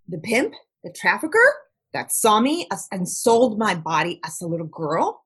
the 0.08 0.18
pimp, 0.20 0.54
the 0.84 0.92
trafficker 0.92 1.54
that 1.94 2.12
saw 2.12 2.40
me 2.40 2.68
as, 2.72 2.88
and 2.92 3.08
sold 3.10 3.58
my 3.58 3.74
body 3.74 4.20
as 4.24 4.42
a 4.42 4.48
little 4.48 4.68
girl, 4.68 5.24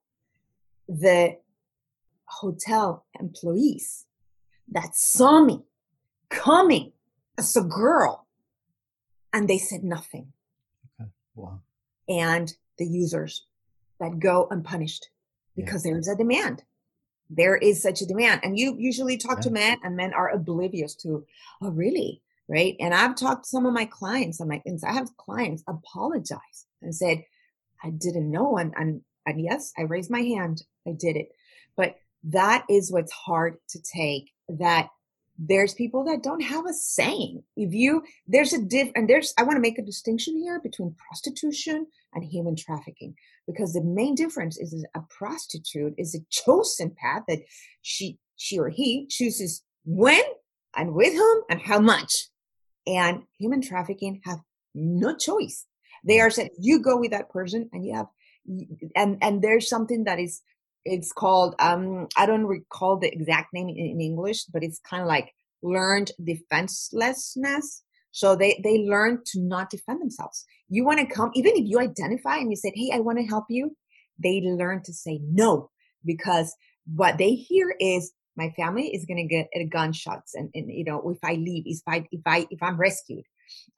the 0.88 1.36
hotel 2.24 3.04
employees 3.18 4.06
that 4.70 4.94
saw 4.94 5.42
me 5.44 5.62
coming 6.28 6.92
as 7.36 7.56
a 7.56 7.62
girl 7.62 8.26
and 9.32 9.48
they 9.48 9.58
said 9.58 9.82
nothing. 9.82 10.32
Okay. 11.00 11.10
Wow. 11.34 11.60
And 12.08 12.52
the 12.78 12.86
users 12.86 13.46
that 13.98 14.18
go 14.18 14.48
unpunished 14.50 15.08
because 15.56 15.84
yeah. 15.84 15.92
there 15.92 16.00
is 16.00 16.08
a 16.08 16.16
demand. 16.16 16.62
There 17.30 17.56
is 17.56 17.80
such 17.80 18.02
a 18.02 18.06
demand. 18.06 18.40
And 18.42 18.58
you 18.58 18.76
usually 18.78 19.16
talk 19.16 19.38
yeah. 19.38 19.42
to 19.42 19.50
men, 19.50 19.78
and 19.84 19.96
men 19.96 20.12
are 20.12 20.28
oblivious 20.30 20.94
to, 20.96 21.24
oh, 21.62 21.70
really? 21.70 22.22
Right. 22.48 22.74
And 22.80 22.92
I've 22.92 23.14
talked 23.14 23.44
to 23.44 23.48
some 23.48 23.64
of 23.64 23.72
my 23.72 23.84
clients, 23.84 24.40
and 24.40 24.48
my 24.48 24.60
and 24.66 24.80
I 24.84 24.92
have 24.92 25.16
clients 25.16 25.62
apologize 25.68 26.66
and 26.82 26.94
said, 26.94 27.22
I 27.84 27.90
didn't 27.90 28.30
know. 28.30 28.58
And, 28.58 28.74
and, 28.76 29.02
and 29.24 29.40
yes, 29.40 29.72
I 29.78 29.82
raised 29.82 30.10
my 30.10 30.22
hand. 30.22 30.62
I 30.86 30.90
did 30.98 31.16
it. 31.16 31.28
But 31.76 31.96
that 32.24 32.64
is 32.68 32.90
what's 32.90 33.12
hard 33.12 33.58
to 33.70 33.80
take 33.80 34.32
that 34.48 34.88
there's 35.42 35.72
people 35.72 36.04
that 36.04 36.22
don't 36.22 36.42
have 36.42 36.66
a 36.66 36.72
saying. 36.74 37.42
If 37.56 37.72
you 37.72 38.02
there's 38.26 38.52
a 38.52 38.60
diff 38.62 38.90
and 38.94 39.08
there's 39.08 39.32
I 39.38 39.42
want 39.42 39.56
to 39.56 39.60
make 39.60 39.78
a 39.78 39.82
distinction 39.82 40.36
here 40.36 40.60
between 40.60 40.94
prostitution 41.08 41.86
and 42.12 42.22
human 42.22 42.56
trafficking 42.56 43.14
because 43.46 43.72
the 43.72 43.82
main 43.82 44.14
difference 44.14 44.58
is 44.58 44.84
a 44.94 45.00
prostitute 45.08 45.94
is 45.96 46.14
a 46.14 46.24
chosen 46.28 46.90
path 46.90 47.22
that 47.28 47.40
she 47.80 48.18
she 48.36 48.58
or 48.58 48.68
he 48.68 49.06
chooses 49.08 49.62
when 49.86 50.22
and 50.76 50.94
with 50.94 51.14
whom 51.14 51.42
and 51.48 51.62
how 51.62 51.80
much. 51.80 52.28
And 52.86 53.22
human 53.38 53.62
trafficking 53.62 54.20
have 54.24 54.40
no 54.74 55.16
choice. 55.16 55.66
They 56.04 56.20
are 56.20 56.30
said 56.30 56.50
you 56.58 56.80
go 56.80 56.98
with 56.98 57.12
that 57.12 57.30
person 57.30 57.70
and 57.72 57.86
you 57.86 57.94
have 57.94 58.08
and 58.94 59.16
and 59.22 59.40
there's 59.40 59.70
something 59.70 60.04
that 60.04 60.18
is 60.18 60.42
it's 60.84 61.12
called 61.12 61.54
um 61.58 62.08
i 62.16 62.24
don't 62.24 62.46
recall 62.46 62.98
the 62.98 63.12
exact 63.12 63.52
name 63.52 63.68
in, 63.68 64.00
english 64.00 64.44
but 64.44 64.62
it's 64.62 64.80
kind 64.88 65.02
of 65.02 65.08
like 65.08 65.32
learned 65.62 66.10
defenselessness. 66.22 67.82
So 68.12 68.34
they 68.34 68.60
they 68.64 68.78
learn 68.78 69.22
to 69.26 69.40
not 69.40 69.70
defend 69.70 70.00
themselves. 70.00 70.44
You 70.68 70.84
want 70.84 70.98
to 71.00 71.06
come 71.06 71.30
even 71.34 71.52
if 71.54 71.64
you 71.66 71.78
identify 71.78 72.36
and 72.36 72.50
you 72.50 72.56
said 72.56 72.72
hey 72.74 72.90
i 72.92 73.00
want 73.00 73.18
to 73.18 73.24
help 73.24 73.44
you 73.48 73.76
they 74.22 74.40
learn 74.40 74.82
to 74.84 74.92
say 74.92 75.20
no 75.24 75.70
because 76.04 76.54
what 76.94 77.18
they 77.18 77.34
hear 77.34 77.74
is 77.80 78.12
my 78.36 78.50
family 78.50 78.88
is 78.94 79.04
going 79.04 79.16
to 79.16 79.34
get 79.34 79.48
gunshots 79.70 80.34
and, 80.34 80.50
and 80.54 80.70
you 80.70 80.84
know 80.84 81.10
if 81.10 81.18
i 81.24 81.34
leave 81.34 81.64
if 81.66 81.80
i 81.88 82.04
if 82.12 82.20
i 82.26 82.46
if 82.50 82.62
i'm 82.62 82.76
rescued 82.76 83.24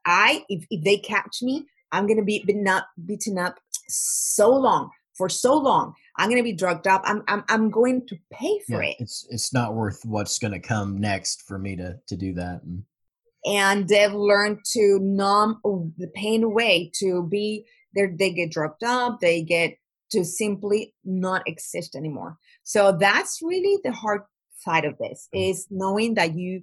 i 0.04 0.44
if, 0.48 0.66
if 0.70 0.84
they 0.84 0.98
catch 0.98 1.38
me 1.42 1.64
i'm 1.92 2.06
going 2.06 2.18
to 2.18 2.24
be 2.24 2.42
beaten 2.46 2.68
up 2.68 2.86
beaten 3.06 3.38
up 3.38 3.58
so 3.88 4.50
long 4.50 4.90
for 5.16 5.28
so 5.28 5.56
long. 5.56 5.94
I'm 6.16 6.28
going 6.28 6.40
to 6.40 6.44
be 6.44 6.52
drugged 6.52 6.86
up. 6.86 7.02
I'm 7.04 7.22
I'm 7.28 7.44
I'm 7.48 7.70
going 7.70 8.06
to 8.08 8.16
pay 8.32 8.60
for 8.68 8.82
yeah, 8.82 8.90
it. 8.90 8.96
It's 9.00 9.26
it's 9.30 9.52
not 9.52 9.74
worth 9.74 10.00
what's 10.04 10.38
going 10.38 10.52
to 10.52 10.60
come 10.60 11.00
next 11.00 11.42
for 11.46 11.58
me 11.58 11.76
to 11.76 11.98
to 12.06 12.16
do 12.16 12.34
that. 12.34 12.62
And, 12.62 12.84
and 13.44 13.88
they've 13.88 14.12
learned 14.12 14.58
to 14.72 14.98
numb 15.00 15.60
the 15.64 16.08
pain 16.14 16.44
away. 16.44 16.90
To 17.00 17.22
be 17.22 17.66
there, 17.94 18.14
they 18.16 18.32
get 18.32 18.50
drugged 18.50 18.84
up. 18.84 19.20
They 19.20 19.42
get 19.42 19.76
to 20.10 20.24
simply 20.24 20.94
not 21.04 21.42
exist 21.46 21.96
anymore. 21.96 22.38
So 22.62 22.92
that's 22.92 23.40
really 23.42 23.80
the 23.82 23.92
hard 23.92 24.22
side 24.58 24.84
of 24.84 24.96
this 24.98 25.28
mm. 25.34 25.50
is 25.50 25.66
knowing 25.70 26.14
that 26.14 26.34
you 26.34 26.62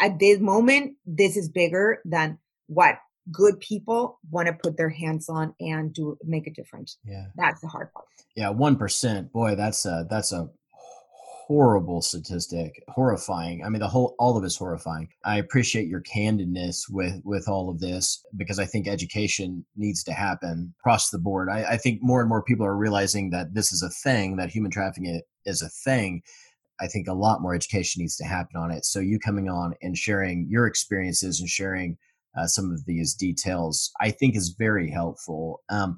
at 0.00 0.18
this 0.18 0.38
moment 0.38 0.96
this 1.04 1.36
is 1.36 1.48
bigger 1.48 2.00
than 2.04 2.38
what 2.68 2.98
good 3.30 3.58
people 3.60 4.18
want 4.30 4.46
to 4.46 4.52
put 4.52 4.76
their 4.76 4.88
hands 4.88 5.28
on 5.28 5.54
and 5.60 5.92
do 5.92 6.16
make 6.24 6.46
a 6.46 6.50
difference. 6.50 6.98
Yeah. 7.04 7.26
That's 7.36 7.60
the 7.60 7.68
hard 7.68 7.92
part. 7.92 8.06
Yeah, 8.34 8.52
1%. 8.52 9.32
Boy, 9.32 9.54
that's 9.54 9.86
a 9.86 10.06
that's 10.10 10.32
a 10.32 10.48
horrible 11.46 12.00
statistic 12.00 12.82
horrifying 12.88 13.62
i 13.62 13.68
mean 13.68 13.80
the 13.80 13.86
whole 13.86 14.14
all 14.18 14.34
of 14.34 14.42
it's 14.44 14.56
horrifying 14.56 15.06
i 15.26 15.36
appreciate 15.36 15.86
your 15.86 16.00
candidness 16.00 16.88
with 16.88 17.20
with 17.22 17.46
all 17.48 17.68
of 17.68 17.78
this 17.80 18.24
because 18.38 18.58
i 18.58 18.64
think 18.64 18.88
education 18.88 19.62
needs 19.76 20.02
to 20.02 20.14
happen 20.14 20.72
across 20.80 21.10
the 21.10 21.18
board 21.18 21.50
I, 21.50 21.72
I 21.72 21.76
think 21.76 22.00
more 22.02 22.20
and 22.20 22.30
more 22.30 22.42
people 22.42 22.64
are 22.64 22.78
realizing 22.78 23.28
that 23.30 23.52
this 23.52 23.72
is 23.72 23.82
a 23.82 23.90
thing 23.90 24.36
that 24.36 24.48
human 24.48 24.70
trafficking 24.70 25.20
is 25.44 25.60
a 25.60 25.68
thing 25.68 26.22
I 26.80 26.86
think 26.88 27.06
a 27.06 27.14
lot 27.14 27.40
more 27.40 27.54
education 27.54 28.00
needs 28.00 28.16
to 28.16 28.24
happen 28.24 28.56
on 28.56 28.70
it. 28.70 28.84
So 28.84 28.98
you 28.98 29.18
coming 29.18 29.48
on 29.48 29.74
and 29.82 29.96
sharing 29.96 30.48
your 30.48 30.66
experiences 30.66 31.40
and 31.40 31.48
sharing 31.48 31.96
uh, 32.36 32.46
some 32.46 32.70
of 32.70 32.84
these 32.84 33.14
details, 33.14 33.90
I 34.00 34.10
think 34.10 34.36
is 34.36 34.54
very 34.58 34.90
helpful. 34.90 35.62
Um, 35.68 35.96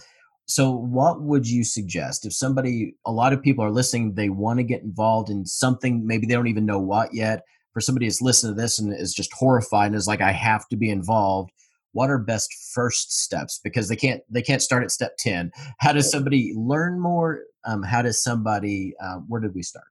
so, 0.49 0.70
what 0.70 1.22
would 1.22 1.49
you 1.49 1.64
suggest 1.64 2.25
if 2.25 2.33
somebody, 2.33 2.94
a 3.05 3.12
lot 3.12 3.33
of 3.33 3.42
people 3.42 3.64
are 3.64 3.70
listening, 3.70 4.14
they 4.14 4.29
want 4.29 4.59
to 4.59 4.62
get 4.62 4.83
involved 4.83 5.29
in 5.29 5.44
something, 5.44 6.07
maybe 6.07 6.27
they 6.27 6.35
don't 6.35 6.46
even 6.46 6.66
know 6.66 6.79
what 6.79 7.12
yet. 7.12 7.42
For 7.72 7.81
somebody 7.81 8.07
that's 8.07 8.22
listening 8.22 8.55
to 8.55 8.61
this 8.62 8.79
and 8.79 8.94
is 8.94 9.12
just 9.12 9.33
horrified 9.35 9.88
and 9.88 9.96
is 9.96 10.07
like, 10.07 10.22
I 10.22 10.33
have 10.33 10.66
to 10.68 10.77
be 10.77 10.88
involved. 10.88 11.51
What 11.92 12.09
are 12.09 12.18
best 12.18 12.55
first 12.72 13.12
steps? 13.22 13.61
Because 13.62 13.88
they 13.88 13.96
can't 13.96 14.22
they 14.31 14.40
can't 14.40 14.62
start 14.62 14.83
at 14.83 14.90
step 14.90 15.16
ten. 15.18 15.51
How 15.79 15.92
does 15.92 16.11
somebody 16.11 16.55
learn 16.57 16.99
more? 17.01 17.40
Um, 17.66 17.83
how 17.83 18.01
does 18.01 18.22
somebody? 18.22 18.94
Uh, 19.03 19.16
where 19.29 19.40
did 19.42 19.55
we 19.55 19.62
start? 19.62 19.87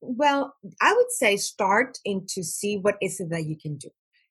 Well, 0.00 0.54
I 0.80 0.94
would 0.94 1.10
say 1.10 1.36
start 1.36 1.98
in 2.04 2.24
to 2.28 2.42
see 2.42 2.78
what 2.78 2.96
is 3.02 3.20
it 3.20 3.30
that 3.30 3.44
you 3.44 3.56
can 3.60 3.76
do. 3.76 3.88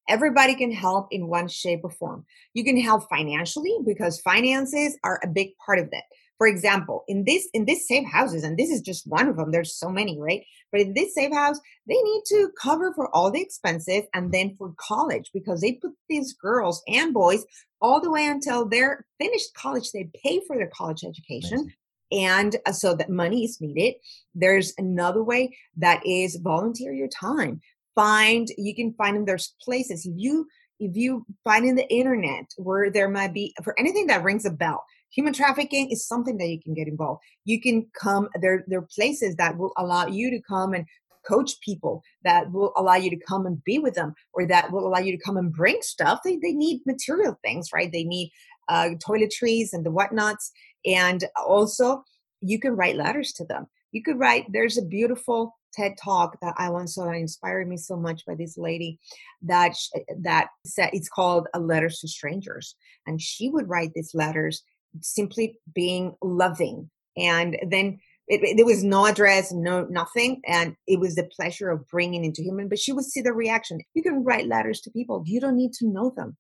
Everybody 0.08 0.56
can 0.56 0.72
help 0.72 1.08
in 1.12 1.28
one 1.28 1.48
shape 1.48 1.82
or 1.84 1.90
form. 1.90 2.26
You 2.54 2.64
can 2.64 2.80
help 2.80 3.10
financially 3.10 3.76
because 3.86 4.22
finances 4.22 4.98
are 5.04 5.20
a 5.24 5.28
big 5.28 5.50
part 5.66 5.80
of 5.80 5.92
that. 5.92 6.04
For 6.38 6.48
example, 6.48 7.04
in 7.08 7.24
this 7.26 7.50
in 7.54 7.66
this 7.66 7.88
safe 7.88 8.08
houses, 8.08 8.44
and 8.44 8.58
this 8.58 8.70
is 8.70 8.82
just 8.82 9.08
one 9.08 9.28
of 9.28 9.38
them. 9.38 9.52
There's 9.52 9.76
so 9.76 9.90
many, 9.90 10.20
right? 10.20 10.44
But 10.72 10.82
in 10.82 10.94
this 10.94 11.16
safe 11.16 11.34
house, 11.34 11.60
they 11.88 11.96
need 11.96 12.22
to 12.28 12.52
cover 12.62 12.94
for 12.94 13.14
all 13.16 13.32
the 13.32 13.42
expenses 13.42 14.04
and 14.14 14.32
then 14.32 14.56
for 14.56 14.74
college 14.78 15.32
because 15.34 15.62
they 15.62 15.74
put 15.74 15.94
these 16.10 16.34
girls 16.34 16.84
and 16.88 17.14
boys 17.14 17.44
all 17.82 18.00
the 18.00 18.12
way 18.12 18.28
until 18.28 18.68
they're 18.68 19.06
finished 19.20 19.54
college. 19.56 19.92
They 19.92 20.10
pay 20.24 20.42
for 20.46 20.58
their 20.58 20.70
college 20.76 21.04
education. 21.04 21.74
and 22.12 22.56
uh, 22.66 22.72
so 22.72 22.96
that 22.96 23.10
money 23.10 23.44
is 23.44 23.60
needed 23.60 23.94
there's 24.34 24.74
another 24.78 25.24
way 25.24 25.56
that 25.76 26.02
is 26.06 26.38
volunteer 26.38 26.94
your 26.94 27.10
time 27.10 27.60
find 27.98 28.48
you 28.58 28.76
can 28.76 28.94
find 28.94 29.16
them 29.16 29.26
there's 29.26 29.56
places. 29.62 30.06
If 30.06 30.14
you 30.16 30.48
if 30.80 30.96
you 30.96 31.26
find 31.44 31.66
in 31.66 31.76
the 31.76 31.90
internet 31.90 32.46
where 32.58 32.92
there 32.92 33.10
might 33.10 33.34
be 33.34 33.54
for 33.64 33.74
anything 33.80 34.08
that 34.08 34.24
rings 34.24 34.46
a 34.46 34.52
bell 34.52 34.84
human 35.12 35.34
trafficking 35.34 35.90
is 35.90 36.08
something 36.08 36.38
that 36.38 36.48
you 36.48 36.60
can 36.62 36.74
get 36.74 36.88
involved. 36.88 37.22
You 37.46 37.62
can 37.62 37.88
come 38.00 38.30
there 38.42 38.64
there 38.68 38.80
are 38.80 38.88
places 38.94 39.36
that 39.38 39.58
will 39.58 39.74
allow 39.78 40.08
you 40.08 40.30
to 40.32 40.42
come 40.42 40.74
and 40.74 40.86
coach 41.28 41.60
people 41.62 42.04
that 42.24 42.52
will 42.52 42.72
allow 42.78 42.96
you 42.96 43.10
to 43.10 43.20
come 43.28 43.46
and 43.46 43.62
be 43.66 43.80
with 43.80 43.96
them 43.96 44.14
or 44.34 44.46
that 44.46 44.72
will 44.72 44.88
allow 44.88 45.00
you 45.00 45.12
to 45.12 45.24
come 45.24 45.36
and 45.36 45.52
bring 45.52 45.80
stuff. 45.82 46.20
They, 46.24 46.38
they 46.38 46.54
need 46.54 46.82
material 46.86 47.38
things 47.44 47.70
right? 47.74 47.92
They 47.92 48.04
need 48.04 48.32
uh, 48.70 48.92
toiletries 49.06 49.70
and 49.74 49.86
the 49.86 49.92
whatnots. 49.92 50.52
And 50.86 51.26
also 51.36 52.04
you 52.42 52.60
can 52.60 52.76
write 52.76 52.96
letters 52.96 53.34
to 53.34 53.46
them. 53.46 53.68
You 53.92 54.04
could 54.04 54.20
write 54.20 54.46
there's 54.52 54.78
a 54.78 54.86
beautiful 54.86 55.57
TED 55.74 55.96
talk 56.02 56.38
that 56.42 56.56
I 56.58 56.70
once 56.70 56.96
saw 56.96 57.06
that 57.06 57.16
inspired 57.16 57.68
me 57.68 57.78
so 57.78 57.96
much 57.96 58.26
by 58.26 58.36
this 58.36 58.58
lady 58.58 59.00
that 59.44 59.76
eh, 59.96 60.02
that 60.22 60.50
said 60.66 60.90
it's 60.94 61.10
called 61.10 61.48
a 61.54 61.60
letters 61.60 62.00
to 62.00 62.08
strangers 62.08 62.76
and 63.06 63.22
she 63.22 63.50
would 63.50 63.70
write 63.70 63.92
these 63.94 64.14
letters 64.14 64.64
simply 65.02 65.60
being 65.74 66.16
loving 66.22 66.90
and 67.16 67.58
then 67.70 68.00
it, 68.28 68.58
there 68.58 68.66
was 68.66 68.84
no 68.84 69.06
address 69.06 69.52
no 69.52 69.86
nothing 69.86 70.42
and 70.48 70.76
it 70.88 71.00
was 71.00 71.16
the 71.16 71.30
pleasure 71.36 71.70
of 71.70 71.88
bringing 71.88 72.26
into 72.26 72.42
human 72.42 72.68
but 72.68 72.80
she 72.80 72.94
would 72.94 73.06
see 73.06 73.22
the 73.22 73.34
reaction 73.34 73.80
you 73.94 74.02
can 74.02 74.24
write 74.24 74.48
letters 74.48 74.82
to 74.82 74.92
people 74.92 75.24
you 75.26 75.40
don't 75.40 75.58
need 75.58 75.74
to 75.74 75.88
know 75.88 76.12
them 76.16 76.36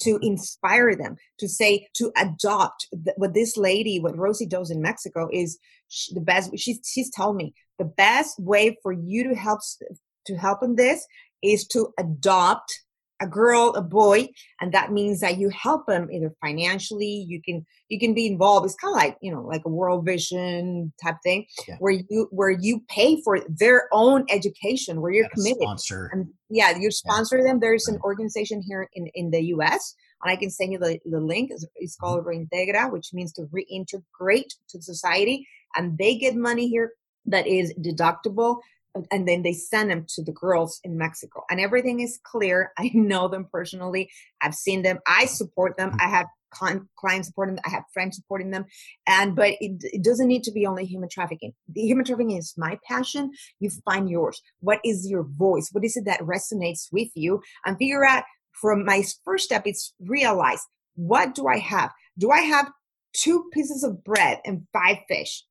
to 0.00 0.14
mm-hmm. 0.14 0.24
inspire 0.24 0.94
them, 0.94 1.16
to 1.38 1.48
say, 1.48 1.88
to 1.94 2.12
adopt 2.16 2.88
what 3.16 3.34
this 3.34 3.56
lady, 3.56 4.00
what 4.00 4.16
Rosie 4.16 4.46
does 4.46 4.70
in 4.70 4.82
Mexico 4.82 5.28
is 5.32 5.58
the 6.12 6.20
best. 6.20 6.56
She's, 6.58 6.80
she's 6.84 7.10
telling 7.10 7.36
me 7.36 7.54
the 7.78 7.84
best 7.84 8.38
way 8.40 8.76
for 8.82 8.92
you 8.92 9.28
to 9.28 9.34
help, 9.34 9.60
to 10.26 10.36
help 10.36 10.62
in 10.62 10.76
this 10.76 11.06
is 11.42 11.66
to 11.68 11.92
adopt 11.98 12.72
a 13.20 13.26
girl 13.26 13.72
a 13.74 13.82
boy 13.82 14.28
and 14.60 14.72
that 14.72 14.92
means 14.92 15.20
that 15.20 15.38
you 15.38 15.48
help 15.50 15.86
them 15.86 16.10
either 16.12 16.32
financially 16.40 17.24
you 17.28 17.42
can 17.42 17.64
you 17.88 17.98
can 17.98 18.14
be 18.14 18.26
involved 18.26 18.64
it's 18.64 18.74
kind 18.76 18.94
of 18.94 18.96
like 18.96 19.16
you 19.20 19.32
know 19.32 19.42
like 19.42 19.62
a 19.64 19.68
world 19.68 20.04
vision 20.04 20.92
type 21.02 21.16
thing 21.22 21.44
yeah. 21.66 21.76
where 21.78 21.92
you 21.92 22.28
where 22.30 22.50
you 22.50 22.80
pay 22.88 23.20
for 23.22 23.40
their 23.48 23.88
own 23.92 24.24
education 24.30 25.00
where 25.00 25.12
you're 25.12 25.24
yeah, 25.24 25.34
committed 25.34 25.62
sponsor. 25.62 26.10
and 26.12 26.28
yeah 26.48 26.76
you 26.78 26.90
sponsor 26.90 27.38
yeah. 27.38 27.44
them 27.44 27.60
there's 27.60 27.88
an 27.88 27.98
organization 28.02 28.62
here 28.62 28.88
in 28.94 29.08
in 29.14 29.30
the 29.30 29.40
us 29.40 29.94
and 30.22 30.30
i 30.30 30.36
can 30.36 30.50
send 30.50 30.72
you 30.72 30.78
the, 30.78 30.98
the 31.06 31.20
link 31.20 31.50
it's, 31.50 31.66
it's 31.74 31.96
mm-hmm. 31.96 32.06
called 32.06 32.24
reintegra 32.24 32.90
which 32.92 33.12
means 33.12 33.32
to 33.32 33.42
reintegrate 33.46 34.52
to 34.68 34.80
society 34.80 35.46
and 35.74 35.98
they 35.98 36.16
get 36.16 36.36
money 36.36 36.68
here 36.68 36.92
that 37.30 37.46
is 37.46 37.72
deductible 37.80 38.60
and 39.10 39.28
then 39.28 39.42
they 39.42 39.52
send 39.52 39.90
them 39.90 40.06
to 40.08 40.22
the 40.22 40.32
girls 40.32 40.80
in 40.84 40.96
Mexico. 40.96 41.44
And 41.50 41.60
everything 41.60 42.00
is 42.00 42.18
clear. 42.22 42.72
I 42.78 42.90
know 42.94 43.28
them 43.28 43.46
personally. 43.52 44.10
I've 44.40 44.54
seen 44.54 44.82
them. 44.82 44.98
I 45.06 45.26
support 45.26 45.76
them. 45.76 45.90
Mm-hmm. 45.90 46.00
I 46.00 46.08
have 46.08 46.26
clients 46.50 47.28
supporting 47.28 47.56
them. 47.56 47.64
I 47.66 47.70
have 47.70 47.84
friends 47.92 48.16
supporting 48.16 48.50
them. 48.50 48.64
And 49.06 49.36
but 49.36 49.50
it, 49.60 49.82
it 49.82 50.02
doesn't 50.02 50.28
need 50.28 50.44
to 50.44 50.52
be 50.52 50.66
only 50.66 50.86
human 50.86 51.08
trafficking. 51.08 51.52
The 51.68 51.82
human 51.82 52.04
trafficking 52.04 52.36
is 52.36 52.54
my 52.56 52.78
passion. 52.86 53.32
You 53.60 53.70
find 53.84 54.08
yours. 54.08 54.40
What 54.60 54.80
is 54.84 55.08
your 55.08 55.24
voice? 55.24 55.68
What 55.72 55.84
is 55.84 55.96
it 55.96 56.06
that 56.06 56.20
resonates 56.20 56.88
with 56.90 57.10
you? 57.14 57.42
And 57.66 57.76
figure 57.76 58.06
out 58.06 58.24
from 58.52 58.84
my 58.84 59.04
first 59.24 59.44
step, 59.44 59.66
it's 59.66 59.92
realize 60.00 60.64
what 60.96 61.34
do 61.34 61.46
I 61.46 61.58
have? 61.58 61.92
Do 62.18 62.30
I 62.30 62.40
have 62.40 62.70
two 63.12 63.48
pieces 63.52 63.84
of 63.84 64.02
bread 64.02 64.40
and 64.44 64.66
five 64.72 64.98
fish? 65.06 65.44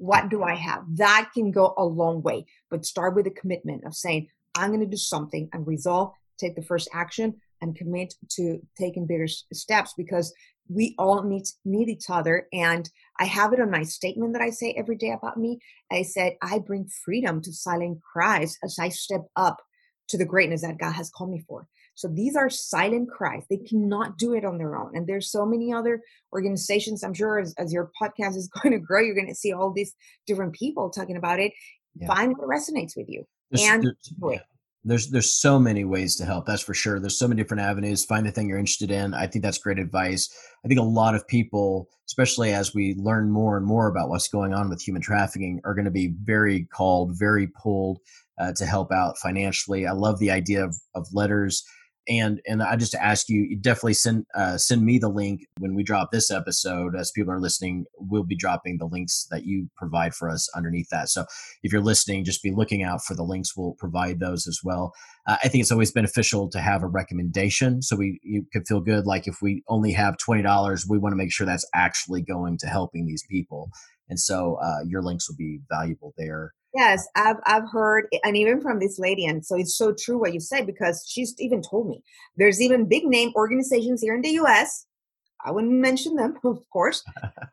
What 0.00 0.30
do 0.30 0.42
I 0.42 0.54
have? 0.54 0.84
That 0.96 1.28
can 1.34 1.50
go 1.50 1.74
a 1.76 1.84
long 1.84 2.22
way. 2.22 2.46
But 2.70 2.86
start 2.86 3.14
with 3.14 3.26
a 3.26 3.30
commitment 3.30 3.84
of 3.84 3.94
saying, 3.94 4.28
I'm 4.54 4.70
going 4.70 4.80
to 4.80 4.86
do 4.86 4.96
something 4.96 5.50
and 5.52 5.66
resolve, 5.66 6.14
take 6.38 6.56
the 6.56 6.62
first 6.62 6.88
action, 6.94 7.34
and 7.60 7.76
commit 7.76 8.14
to 8.30 8.60
taking 8.78 9.06
bigger 9.06 9.28
steps 9.28 9.92
because 9.94 10.32
we 10.70 10.94
all 10.98 11.22
need 11.22 11.42
need 11.66 11.88
each 11.88 12.08
other 12.08 12.46
and 12.52 12.88
i 13.18 13.24
have 13.24 13.52
it 13.52 13.60
on 13.60 13.70
my 13.70 13.82
statement 13.82 14.32
that 14.32 14.40
i 14.40 14.50
say 14.50 14.72
every 14.72 14.96
day 14.96 15.10
about 15.10 15.36
me 15.36 15.58
i 15.90 16.00
said 16.00 16.36
i 16.42 16.58
bring 16.60 16.88
freedom 17.04 17.42
to 17.42 17.52
silent 17.52 17.98
cries 18.00 18.56
as 18.62 18.78
i 18.78 18.88
step 18.88 19.26
up 19.34 19.60
to 20.08 20.16
the 20.16 20.24
greatness 20.24 20.62
that 20.62 20.78
god 20.78 20.92
has 20.92 21.10
called 21.10 21.30
me 21.30 21.44
for 21.46 21.66
so 22.00 22.08
these 22.08 22.34
are 22.34 22.48
silent 22.48 23.10
cries. 23.10 23.44
They 23.50 23.58
cannot 23.58 24.16
do 24.16 24.32
it 24.32 24.42
on 24.42 24.56
their 24.56 24.74
own. 24.74 24.96
And 24.96 25.06
there's 25.06 25.30
so 25.30 25.44
many 25.44 25.70
other 25.70 26.00
organizations. 26.32 27.04
I'm 27.04 27.12
sure 27.12 27.38
as, 27.38 27.54
as 27.58 27.74
your 27.74 27.90
podcast 28.00 28.36
is 28.36 28.48
going 28.62 28.72
to 28.72 28.78
grow, 28.78 29.02
you're 29.02 29.14
going 29.14 29.28
to 29.28 29.34
see 29.34 29.52
all 29.52 29.70
these 29.70 29.94
different 30.26 30.54
people 30.54 30.88
talking 30.88 31.18
about 31.18 31.40
it. 31.40 31.52
Yeah. 31.94 32.06
Find 32.06 32.34
what 32.38 32.48
resonates 32.48 32.96
with 32.96 33.08
you 33.08 33.26
there's, 33.50 33.68
and 33.68 33.84
there's, 33.84 34.14
yeah. 34.32 34.38
there's 34.82 35.10
there's 35.10 35.32
so 35.32 35.58
many 35.58 35.84
ways 35.84 36.16
to 36.16 36.24
help. 36.24 36.46
That's 36.46 36.62
for 36.62 36.72
sure. 36.72 37.00
There's 37.00 37.18
so 37.18 37.28
many 37.28 37.42
different 37.42 37.62
avenues. 37.62 38.04
Find 38.04 38.24
the 38.24 38.30
thing 38.30 38.48
you're 38.48 38.58
interested 38.58 38.90
in. 38.90 39.12
I 39.12 39.26
think 39.26 39.44
that's 39.44 39.58
great 39.58 39.78
advice. 39.78 40.34
I 40.64 40.68
think 40.68 40.80
a 40.80 40.84
lot 40.84 41.14
of 41.14 41.28
people, 41.28 41.88
especially 42.08 42.54
as 42.54 42.74
we 42.74 42.94
learn 42.94 43.30
more 43.30 43.58
and 43.58 43.66
more 43.66 43.88
about 43.88 44.08
what's 44.08 44.28
going 44.28 44.54
on 44.54 44.70
with 44.70 44.80
human 44.80 45.02
trafficking, 45.02 45.60
are 45.64 45.74
going 45.74 45.84
to 45.84 45.90
be 45.90 46.14
very 46.22 46.64
called, 46.72 47.18
very 47.18 47.48
pulled 47.48 47.98
uh, 48.38 48.52
to 48.52 48.64
help 48.64 48.90
out 48.90 49.18
financially. 49.18 49.86
I 49.86 49.92
love 49.92 50.18
the 50.18 50.30
idea 50.30 50.64
of, 50.64 50.74
of 50.94 51.06
letters 51.12 51.62
and 52.08 52.40
and 52.46 52.62
I 52.62 52.76
just 52.76 52.94
ask 52.94 53.28
you, 53.28 53.56
definitely 53.56 53.94
send 53.94 54.26
uh, 54.34 54.56
send 54.56 54.84
me 54.84 54.98
the 54.98 55.08
link 55.08 55.46
when 55.58 55.74
we 55.74 55.82
drop 55.82 56.10
this 56.10 56.30
episode. 56.30 56.96
As 56.96 57.10
people 57.10 57.32
are 57.32 57.40
listening, 57.40 57.84
we'll 57.98 58.24
be 58.24 58.36
dropping 58.36 58.78
the 58.78 58.86
links 58.86 59.26
that 59.30 59.44
you 59.44 59.68
provide 59.76 60.14
for 60.14 60.28
us 60.28 60.48
underneath 60.54 60.88
that. 60.90 61.08
So 61.08 61.26
if 61.62 61.72
you're 61.72 61.82
listening, 61.82 62.24
just 62.24 62.42
be 62.42 62.50
looking 62.50 62.82
out 62.82 63.04
for 63.04 63.14
the 63.14 63.22
links. 63.22 63.56
We'll 63.56 63.74
provide 63.78 64.20
those 64.20 64.46
as 64.46 64.60
well. 64.64 64.92
Uh, 65.26 65.36
I 65.44 65.48
think 65.48 65.62
it's 65.62 65.72
always 65.72 65.92
beneficial 65.92 66.48
to 66.50 66.60
have 66.60 66.82
a 66.82 66.88
recommendation, 66.88 67.82
so 67.82 67.96
we 67.96 68.18
you 68.22 68.46
can 68.52 68.64
feel 68.64 68.80
good. 68.80 69.06
Like 69.06 69.26
if 69.26 69.42
we 69.42 69.62
only 69.68 69.92
have 69.92 70.16
twenty 70.18 70.42
dollars, 70.42 70.86
we 70.88 70.98
want 70.98 71.12
to 71.12 71.16
make 71.16 71.32
sure 71.32 71.46
that's 71.46 71.68
actually 71.74 72.22
going 72.22 72.58
to 72.58 72.66
helping 72.66 73.06
these 73.06 73.24
people. 73.28 73.70
And 74.10 74.20
so 74.20 74.56
uh, 74.56 74.80
your 74.86 75.02
links 75.02 75.28
will 75.28 75.36
be 75.36 75.60
valuable 75.70 76.12
there. 76.18 76.52
Yes, 76.74 77.08
I've 77.16 77.38
I've 77.46 77.68
heard, 77.70 78.06
and 78.22 78.36
even 78.36 78.60
from 78.60 78.78
this 78.78 78.98
lady, 78.98 79.24
and 79.24 79.44
so 79.44 79.56
it's 79.56 79.76
so 79.76 79.92
true 79.92 80.18
what 80.18 80.34
you 80.34 80.40
said 80.40 80.66
because 80.66 81.04
she's 81.08 81.34
even 81.38 81.62
told 81.62 81.88
me 81.88 82.02
there's 82.36 82.60
even 82.60 82.88
big 82.88 83.04
name 83.06 83.32
organizations 83.34 84.02
here 84.02 84.14
in 84.14 84.20
the 84.20 84.30
U.S. 84.30 84.86
I 85.44 85.50
wouldn't 85.50 85.72
mention 85.72 86.14
them, 86.16 86.38
of 86.44 86.58
course, 86.72 87.02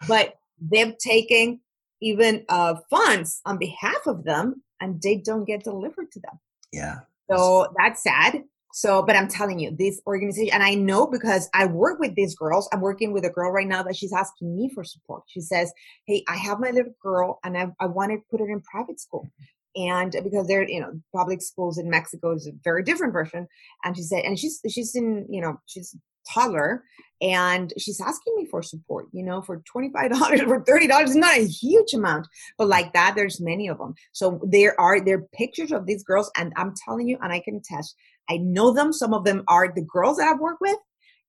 but 0.07 0.35
they've 0.59 0.97
taken 0.97 1.61
even 2.01 2.45
uh, 2.49 2.75
funds 2.89 3.41
on 3.45 3.57
behalf 3.57 4.05
of 4.05 4.23
them, 4.23 4.61
and 4.79 5.01
they 5.01 5.15
don't 5.15 5.45
get 5.45 5.63
delivered 5.63 6.11
to 6.11 6.19
them. 6.19 6.39
Yeah. 6.71 6.99
So 7.31 7.73
that's 7.77 8.03
sad. 8.03 8.43
So, 8.77 9.01
but 9.01 9.15
I'm 9.15 9.27
telling 9.27 9.57
you, 9.57 9.71
this 9.71 9.99
organization, 10.05 10.53
and 10.53 10.61
I 10.61 10.75
know 10.75 11.07
because 11.07 11.49
I 11.55 11.65
work 11.65 11.99
with 11.99 12.13
these 12.13 12.35
girls. 12.35 12.69
I'm 12.71 12.79
working 12.79 13.11
with 13.11 13.25
a 13.25 13.29
girl 13.31 13.51
right 13.51 13.65
now 13.65 13.81
that 13.81 13.95
she's 13.95 14.13
asking 14.13 14.55
me 14.55 14.69
for 14.69 14.83
support. 14.83 15.23
She 15.25 15.41
says, 15.41 15.73
Hey, 16.05 16.23
I 16.29 16.35
have 16.35 16.59
my 16.59 16.69
little 16.69 16.93
girl 17.01 17.39
and 17.43 17.57
I, 17.57 17.69
I 17.79 17.87
want 17.87 18.11
to 18.11 18.19
put 18.29 18.39
her 18.39 18.47
in 18.47 18.61
private 18.61 18.99
school. 18.99 19.27
And 19.75 20.15
because 20.23 20.45
they're, 20.45 20.69
you 20.69 20.79
know, 20.79 20.91
public 21.11 21.41
schools 21.41 21.79
in 21.79 21.89
Mexico 21.89 22.35
is 22.35 22.45
a 22.45 22.51
very 22.63 22.83
different 22.83 23.13
version. 23.13 23.47
And 23.83 23.97
she 23.97 24.03
said, 24.03 24.23
and 24.25 24.37
she's, 24.37 24.61
she's 24.69 24.93
in, 24.93 25.25
you 25.27 25.41
know, 25.41 25.59
she's 25.65 25.95
toddler 26.31 26.83
and 27.21 27.73
she's 27.77 27.99
asking 27.99 28.35
me 28.35 28.45
for 28.45 28.61
support 28.61 29.07
you 29.11 29.23
know 29.23 29.41
for 29.41 29.63
$25 29.75 29.93
or 30.47 30.63
$30 30.63 31.03
is 31.03 31.15
not 31.15 31.37
a 31.37 31.47
huge 31.47 31.93
amount 31.93 32.27
but 32.57 32.67
like 32.67 32.93
that 32.93 33.13
there's 33.15 33.39
many 33.39 33.67
of 33.67 33.77
them 33.77 33.95
so 34.11 34.39
there 34.43 34.79
are 34.79 35.03
there 35.03 35.19
are 35.19 35.27
pictures 35.33 35.71
of 35.71 35.85
these 35.85 36.03
girls 36.03 36.29
and 36.37 36.53
i'm 36.57 36.73
telling 36.85 37.07
you 37.07 37.17
and 37.21 37.31
i 37.31 37.39
can 37.39 37.55
attest 37.55 37.95
I 38.29 38.37
know 38.37 38.73
them. 38.73 38.93
Some 38.93 39.13
of 39.13 39.23
them 39.23 39.43
are 39.47 39.71
the 39.73 39.81
girls 39.81 40.17
that 40.17 40.27
I've 40.27 40.39
worked 40.39 40.61
with, 40.61 40.77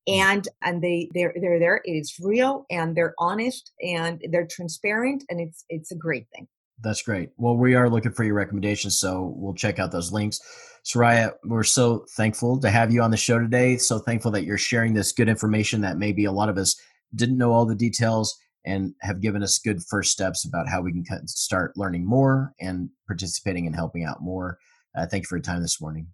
and 0.07 0.47
and 0.63 0.83
they 0.83 1.11
they're 1.15 1.35
they're 1.41 1.59
there. 1.59 1.81
It 1.85 1.93
is 1.93 2.15
real, 2.21 2.67
and 2.71 2.97
they're 2.97 3.15
honest, 3.19 3.73
and 3.83 4.23
they're 4.31 4.47
transparent, 4.47 5.25
and 5.29 5.41
it's 5.41 5.65
it's 5.69 5.93
a 5.93 5.97
great 5.97 6.27
thing. 6.35 6.49
That's 6.81 7.03
great. 7.03 7.31
Well, 7.37 7.57
we 7.57 7.75
are 7.75 7.91
looking 7.91 8.13
for 8.13 8.25
your 8.25 8.35
recommendations, 8.35 9.01
so 9.01 9.33
we'll 9.37 9.55
check 9.55 9.79
out 9.79 9.91
those 9.91 10.13
links. 10.13 10.41
Soraya, 10.85 11.33
we're 11.45 11.65
so 11.65 12.07
thankful 12.17 12.61
to 12.61 12.71
have 12.71 12.93
you 12.93 13.03
on 13.03 13.11
the 13.11 13.17
show 13.17 13.39
today. 13.39 13.77
So 13.77 13.99
thankful 13.99 14.31
that 14.31 14.45
you're 14.45 14.59
sharing 14.59 14.95
this 14.95 15.13
good 15.13 15.29
information 15.29 15.81
that 15.81 15.99
maybe 15.99 16.25
a 16.25 16.33
lot 16.33 16.49
of 16.49 16.57
us 16.57 16.81
didn't 17.15 17.37
know 17.37 17.53
all 17.53 17.67
the 17.67 17.75
details 17.75 18.39
and 18.65 18.95
have 19.01 19.21
given 19.21 19.43
us 19.43 19.59
good 19.59 19.83
first 19.89 20.13
steps 20.13 20.45
about 20.45 20.69
how 20.69 20.81
we 20.81 20.93
can 20.93 21.27
start 21.27 21.77
learning 21.77 22.07
more 22.07 22.55
and 22.61 22.91
participating 23.07 23.67
and 23.67 23.75
helping 23.75 24.05
out 24.05 24.23
more. 24.23 24.59
Uh, 24.97 25.07
thank 25.07 25.25
you 25.25 25.27
for 25.27 25.37
your 25.37 25.43
time 25.43 25.63
this 25.63 25.81
morning. 25.81 26.09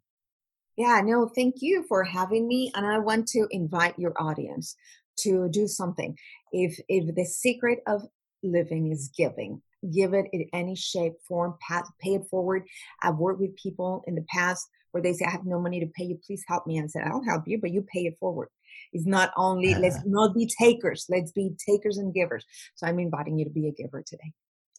Yeah, 0.77 1.01
no, 1.05 1.29
thank 1.35 1.57
you 1.59 1.85
for 1.89 2.03
having 2.03 2.49
me. 2.49 2.73
And 2.75 2.87
I 2.87 2.99
want 2.99 3.29
to 3.29 3.47
invite 3.51 3.99
your 3.99 4.13
audience 4.21 4.77
to 5.21 5.49
do 5.51 5.69
something. 5.69 6.17
If 6.53 6.79
if 6.89 7.15
the 7.15 7.25
secret 7.25 7.81
of 7.87 8.03
living 8.43 8.91
is 8.91 9.11
giving, 9.17 9.63
give 9.93 10.15
it 10.15 10.27
in 10.33 10.47
any 10.53 10.75
shape, 10.77 11.15
form, 11.27 11.55
path, 11.67 11.85
pay 12.01 12.15
it 12.15 12.27
forward. 12.31 12.65
I've 13.03 13.17
worked 13.17 13.41
with 13.41 13.57
people 13.57 14.03
in 14.07 14.15
the 14.15 14.25
past 14.29 14.67
where 14.91 15.03
they 15.03 15.13
say, 15.13 15.25
I 15.25 15.31
have 15.31 15.45
no 15.45 15.61
money 15.61 15.81
to 15.81 15.87
pay 15.87 16.05
you, 16.05 16.21
please 16.25 16.45
help 16.47 16.67
me. 16.67 16.77
And 16.77 16.85
I 16.85 16.89
said, 16.89 17.03
I'll 17.07 17.25
help 17.25 17.45
you, 17.47 17.61
but 17.61 17.73
you 17.73 17.83
pay 17.83 18.07
it 18.07 18.17
forward. 18.19 18.49
It's 18.93 19.07
not 19.07 19.33
only, 19.37 19.75
let's 19.75 19.99
not 20.07 20.35
be 20.35 20.47
takers, 20.47 21.07
let's 21.09 21.33
be 21.33 21.51
takers 21.69 21.99
and 21.99 22.15
givers. 22.15 22.45
So 22.77 22.87
I'm 22.87 23.01
inviting 23.01 23.39
you 23.39 23.45
to 23.45 23.51
be 23.51 23.67
a 23.67 23.73
giver 23.73 24.05
today. 24.07 24.33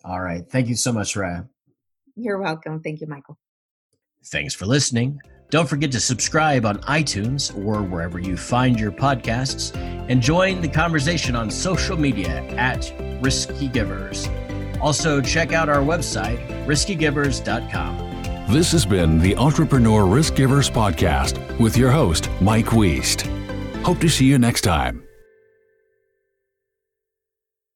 All 0.06 0.22
right. 0.22 0.50
Thank 0.50 0.70
you 0.70 0.76
so 0.76 0.94
much, 0.94 1.16
Raya. 1.16 1.50
You're 2.16 2.40
welcome. 2.40 2.82
Thank 2.82 3.02
you, 3.02 3.08
Michael. 3.08 3.38
Thanks 4.24 4.54
for 4.54 4.66
listening. 4.66 5.20
Don't 5.56 5.70
forget 5.70 5.90
to 5.94 6.02
subscribe 6.02 6.66
on 6.66 6.80
iTunes 6.80 7.56
or 7.66 7.82
wherever 7.82 8.20
you 8.20 8.36
find 8.36 8.78
your 8.78 8.92
podcasts 8.92 9.74
and 10.10 10.22
join 10.22 10.60
the 10.60 10.68
conversation 10.68 11.34
on 11.34 11.50
social 11.50 11.96
media 11.96 12.42
at 12.58 12.94
Risky 13.22 13.70
Givers. 13.70 14.28
Also, 14.82 15.22
check 15.22 15.54
out 15.54 15.70
our 15.70 15.80
website, 15.80 16.46
riskygivers.com. 16.66 18.54
This 18.54 18.74
has 18.74 18.86
been 18.86 19.18
the 19.18 19.38
Entrepreneur 19.38 20.06
Risky 20.06 20.36
Givers 20.36 20.70
Podcast 20.70 21.58
with 21.58 21.78
your 21.78 21.90
host, 21.90 22.30
Mike 22.42 22.74
Wiest. 22.74 23.22
Hope 23.82 24.00
to 24.00 24.10
see 24.10 24.26
you 24.26 24.38
next 24.38 24.60
time. 24.60 25.05